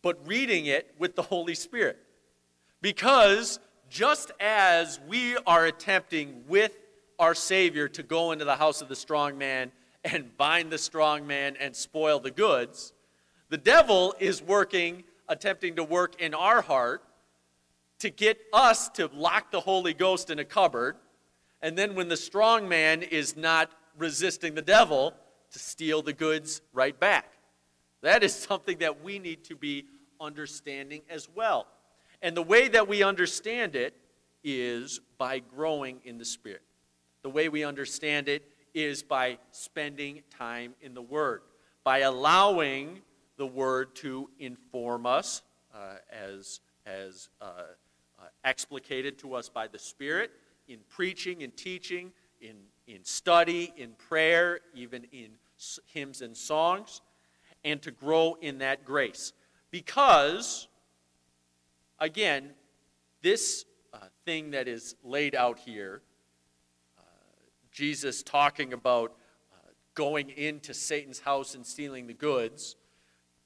but 0.03 0.27
reading 0.27 0.67
it 0.67 0.95
with 0.99 1.17
the 1.17 1.23
Holy 1.23 1.55
Spirit. 1.55 1.99
Because 2.83 3.59
just 3.89 4.33
as 4.41 5.01
we 5.09 5.37
are 5.47 5.67
attempting 5.67 6.45
with 6.47 6.77
our 7.19 7.35
Savior 7.35 7.89
to 7.89 8.03
go 8.03 8.33
into 8.33 8.45
the 8.45 8.57
house 8.57 8.83
of 8.83 8.89
the 8.89 8.97
strong 8.97 9.39
man 9.39 9.71
and 10.05 10.37
bind 10.37 10.71
the 10.71 10.79
strong 10.79 11.27
man 11.27 11.57
and 11.61 11.75
spoil 11.75 12.19
the 12.19 12.31
goods, 12.31 12.93
the 13.49 13.57
devil 13.57 14.15
is 14.19 14.43
working, 14.43 15.05
attempting 15.29 15.77
to 15.77 15.85
work 15.85 16.21
in 16.21 16.35
our 16.35 16.63
heart 16.63 17.03
to 18.01 18.11
get 18.11 18.39
us 18.53 18.89
to 18.89 19.09
lock 19.15 19.53
the 19.53 19.61
Holy 19.61 19.95
Ghost 19.95 20.31
in 20.31 20.39
a 20.41 20.45
cupboard. 20.45 20.97
And 21.61 21.79
then 21.79 21.95
when 21.95 22.09
the 22.09 22.17
strong 22.17 22.69
man 22.69 23.03
is 23.03 23.37
not 23.37 23.71
resisting 23.97 24.55
the 24.55 24.63
devil 24.63 25.15
to 25.53 25.59
steal 25.59 26.03
the 26.03 26.13
goods 26.13 26.63
right 26.73 26.99
back. 26.99 27.33
That 28.01 28.25
is 28.25 28.35
something 28.35 28.79
that 28.79 29.05
we 29.05 29.19
need 29.19 29.45
to 29.45 29.55
be 29.55 29.85
understanding 30.21 31.03
as 31.09 31.29
well. 31.35 31.67
And 32.21 32.37
the 32.37 32.43
way 32.43 32.69
that 32.69 32.89
we 32.89 33.03
understand 33.03 33.77
it 33.77 33.95
is 34.43 35.01
by 35.19 35.39
growing 35.39 36.01
in 36.05 36.19
the 36.19 36.25
Spirit. 36.25 36.63
The 37.23 37.31
way 37.31 37.49
we 37.49 37.65
understand 37.65 38.29
it 38.29 38.45
is 38.75 39.03
by 39.03 39.39
spending 39.51 40.23
time 40.37 40.75
in 40.81 40.95
the 40.95 41.03
Word, 41.03 41.43
by 41.85 42.01
allowing 42.01 43.01
the 43.37 43.47
Word 43.47 43.95
to 43.97 44.31
inform 44.39 45.07
us 45.07 45.43
uh, 45.75 45.97
as, 46.11 46.61
as 46.87 47.29
uh, 47.41 47.45
uh, 48.19 48.25
explicated 48.45 49.19
to 49.19 49.35
us 49.35 49.49
by 49.49 49.67
the 49.67 49.79
Spirit 49.79 50.31
in 50.69 50.79
preaching 50.89 51.43
and 51.43 51.57
teaching, 51.57 52.13
in 52.41 52.57
in 52.87 53.05
study, 53.05 53.73
in 53.77 53.93
prayer, 53.93 54.61
even 54.75 55.05
in 55.13 55.31
hymns 55.87 56.23
and 56.23 56.37
songs, 56.37 57.01
and 57.65 57.81
to 57.83 57.91
grow 57.91 58.37
in 58.41 58.59
that 58.59 58.85
grace. 58.85 59.33
Because, 59.71 60.69
again, 61.99 62.51
this 63.23 63.65
uh, 63.95 63.99
thing 64.25 64.51
that 64.51 64.69
is 64.69 64.97
laid 65.05 65.35
out 65.35 65.59
here, 65.59 66.03
Jesus 67.73 68.23
talking 68.23 68.75
about 68.75 69.17
uh, 69.53 69.71
going 69.95 70.29
into 70.31 70.75
Satan's 70.75 71.21
house 71.21 71.55
and 71.55 71.67
stealing 71.67 72.07
the 72.07 72.15
goods, 72.15 72.77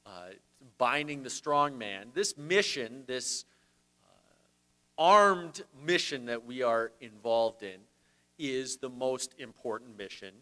uh, 0.05 0.31
binding 0.79 1.23
the 1.23 1.31
strong 1.31 1.79
man, 1.79 2.09
this 2.13 2.37
mission, 2.37 3.05
this 3.07 3.45
uh, 4.05 5.03
armed 5.03 5.63
mission 5.85 6.27
that 6.27 6.45
we 6.45 6.63
are 6.63 6.91
involved 7.01 7.63
in, 7.63 7.79
is 8.39 8.79
the 8.79 8.91
most 8.91 9.35
important 9.39 9.97
mission 9.97 10.35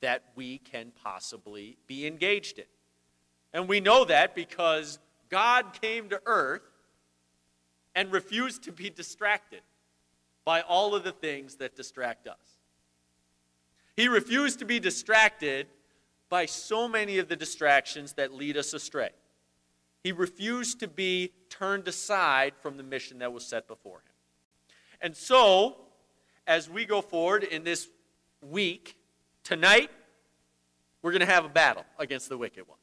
that 0.00 0.22
we 0.36 0.58
can 0.58 0.92
possibly 1.02 1.76
be 1.86 2.06
engaged 2.06 2.58
in. 2.58 2.64
And 3.52 3.68
we 3.68 3.80
know 3.80 4.04
that 4.04 4.34
because 4.34 4.98
God 5.30 5.78
came 5.80 6.10
to 6.10 6.20
earth 6.26 6.62
and 7.94 8.12
refused 8.12 8.62
to 8.64 8.72
be 8.72 8.90
distracted 8.90 9.62
by 10.44 10.60
all 10.60 10.94
of 10.94 11.04
the 11.04 11.12
things 11.12 11.56
that 11.56 11.74
distract 11.74 12.28
us. 12.28 12.57
He 13.98 14.06
refused 14.06 14.60
to 14.60 14.64
be 14.64 14.78
distracted 14.78 15.66
by 16.28 16.46
so 16.46 16.86
many 16.86 17.18
of 17.18 17.26
the 17.26 17.34
distractions 17.34 18.12
that 18.12 18.32
lead 18.32 18.56
us 18.56 18.72
astray. 18.72 19.10
He 20.04 20.12
refused 20.12 20.78
to 20.78 20.86
be 20.86 21.32
turned 21.50 21.88
aside 21.88 22.52
from 22.62 22.76
the 22.76 22.84
mission 22.84 23.18
that 23.18 23.32
was 23.32 23.44
set 23.44 23.66
before 23.66 23.96
him. 23.96 24.12
And 25.00 25.16
so, 25.16 25.78
as 26.46 26.70
we 26.70 26.84
go 26.84 27.02
forward 27.02 27.42
in 27.42 27.64
this 27.64 27.88
week, 28.40 28.96
tonight, 29.42 29.90
we're 31.02 31.10
going 31.10 31.18
to 31.18 31.26
have 31.26 31.44
a 31.44 31.48
battle 31.48 31.84
against 31.98 32.28
the 32.28 32.38
wicked 32.38 32.68
one. 32.68 32.78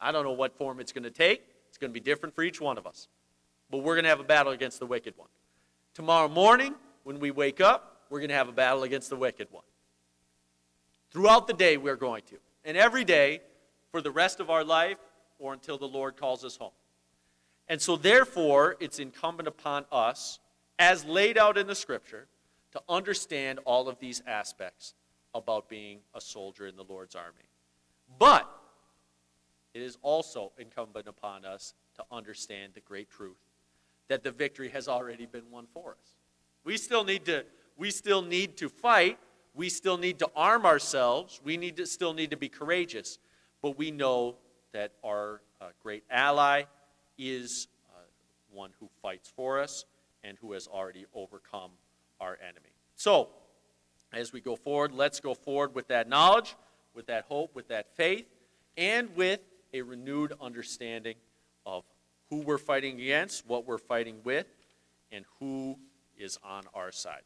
I 0.00 0.12
don't 0.12 0.24
know 0.24 0.32
what 0.32 0.56
form 0.56 0.80
it's 0.80 0.92
going 0.92 1.04
to 1.04 1.10
take. 1.10 1.42
It's 1.68 1.76
going 1.76 1.90
to 1.90 1.94
be 1.94 2.00
different 2.00 2.34
for 2.34 2.42
each 2.42 2.58
one 2.58 2.78
of 2.78 2.86
us. 2.86 3.08
But 3.70 3.82
we're 3.82 3.96
going 3.96 4.04
to 4.04 4.10
have 4.10 4.20
a 4.20 4.24
battle 4.24 4.54
against 4.54 4.80
the 4.80 4.86
wicked 4.86 5.12
one. 5.18 5.28
Tomorrow 5.92 6.28
morning, 6.28 6.74
when 7.02 7.20
we 7.20 7.32
wake 7.32 7.60
up, 7.60 8.06
we're 8.08 8.20
going 8.20 8.30
to 8.30 8.34
have 8.34 8.48
a 8.48 8.52
battle 8.52 8.84
against 8.84 9.10
the 9.10 9.16
wicked 9.16 9.48
one. 9.50 9.64
Throughout 11.14 11.46
the 11.46 11.54
day, 11.54 11.78
we're 11.78 11.96
going 11.96 12.22
to. 12.24 12.36
And 12.64 12.76
every 12.76 13.04
day, 13.04 13.40
for 13.92 14.02
the 14.02 14.10
rest 14.10 14.40
of 14.40 14.50
our 14.50 14.64
life, 14.64 14.98
or 15.38 15.52
until 15.52 15.78
the 15.78 15.86
Lord 15.86 16.16
calls 16.16 16.44
us 16.44 16.56
home. 16.56 16.72
And 17.68 17.80
so, 17.80 17.96
therefore, 17.96 18.76
it's 18.80 18.98
incumbent 18.98 19.48
upon 19.48 19.86
us, 19.90 20.40
as 20.78 21.04
laid 21.04 21.38
out 21.38 21.56
in 21.56 21.68
the 21.68 21.74
scripture, 21.74 22.26
to 22.72 22.82
understand 22.88 23.60
all 23.64 23.88
of 23.88 23.98
these 24.00 24.22
aspects 24.26 24.94
about 25.34 25.68
being 25.68 26.00
a 26.14 26.20
soldier 26.20 26.66
in 26.66 26.74
the 26.76 26.84
Lord's 26.84 27.14
army. 27.14 27.48
But 28.18 28.50
it 29.72 29.82
is 29.82 29.96
also 30.02 30.52
incumbent 30.58 31.06
upon 31.06 31.44
us 31.44 31.74
to 31.96 32.04
understand 32.10 32.74
the 32.74 32.80
great 32.80 33.08
truth 33.08 33.36
that 34.08 34.24
the 34.24 34.30
victory 34.30 34.68
has 34.68 34.88
already 34.88 35.26
been 35.26 35.50
won 35.50 35.66
for 35.72 35.92
us. 35.92 36.16
We 36.64 36.76
still 36.76 37.04
need 37.04 37.24
to 37.26 37.44
we 37.76 37.90
still 37.90 38.22
need 38.22 38.56
to 38.58 38.68
fight, 38.68 39.18
we 39.54 39.68
still 39.68 39.96
need 39.96 40.18
to 40.18 40.30
arm 40.34 40.66
ourselves, 40.66 41.40
we 41.44 41.56
need 41.56 41.76
to 41.76 41.86
still 41.86 42.12
need 42.12 42.30
to 42.30 42.36
be 42.36 42.48
courageous, 42.48 43.18
but 43.62 43.78
we 43.78 43.90
know 43.90 44.36
that 44.72 44.92
our 45.04 45.40
uh, 45.60 45.66
great 45.82 46.02
ally 46.10 46.64
is 47.16 47.68
uh, 47.94 48.00
one 48.52 48.70
who 48.80 48.88
fights 49.00 49.32
for 49.34 49.60
us 49.60 49.84
and 50.24 50.36
who 50.40 50.52
has 50.52 50.66
already 50.66 51.06
overcome 51.14 51.70
our 52.20 52.36
enemy. 52.42 52.72
So, 52.96 53.28
as 54.12 54.32
we 54.32 54.40
go 54.40 54.56
forward, 54.56 54.92
let's 54.92 55.20
go 55.20 55.34
forward 55.34 55.74
with 55.74 55.88
that 55.88 56.08
knowledge, 56.08 56.56
with 56.94 57.06
that 57.06 57.24
hope, 57.28 57.54
with 57.54 57.68
that 57.68 57.94
faith, 57.96 58.26
and 58.76 59.14
with 59.16 59.40
a 59.72 59.82
renewed 59.82 60.32
understanding 60.40 61.16
of 61.66 61.84
who 62.30 62.40
we're 62.40 62.58
fighting 62.58 63.00
against, 63.00 63.46
what 63.46 63.66
we're 63.66 63.78
fighting 63.78 64.16
with, 64.24 64.46
and 65.12 65.24
who 65.38 65.76
is 66.16 66.38
on 66.44 66.64
our 66.74 66.92
side. 66.92 67.22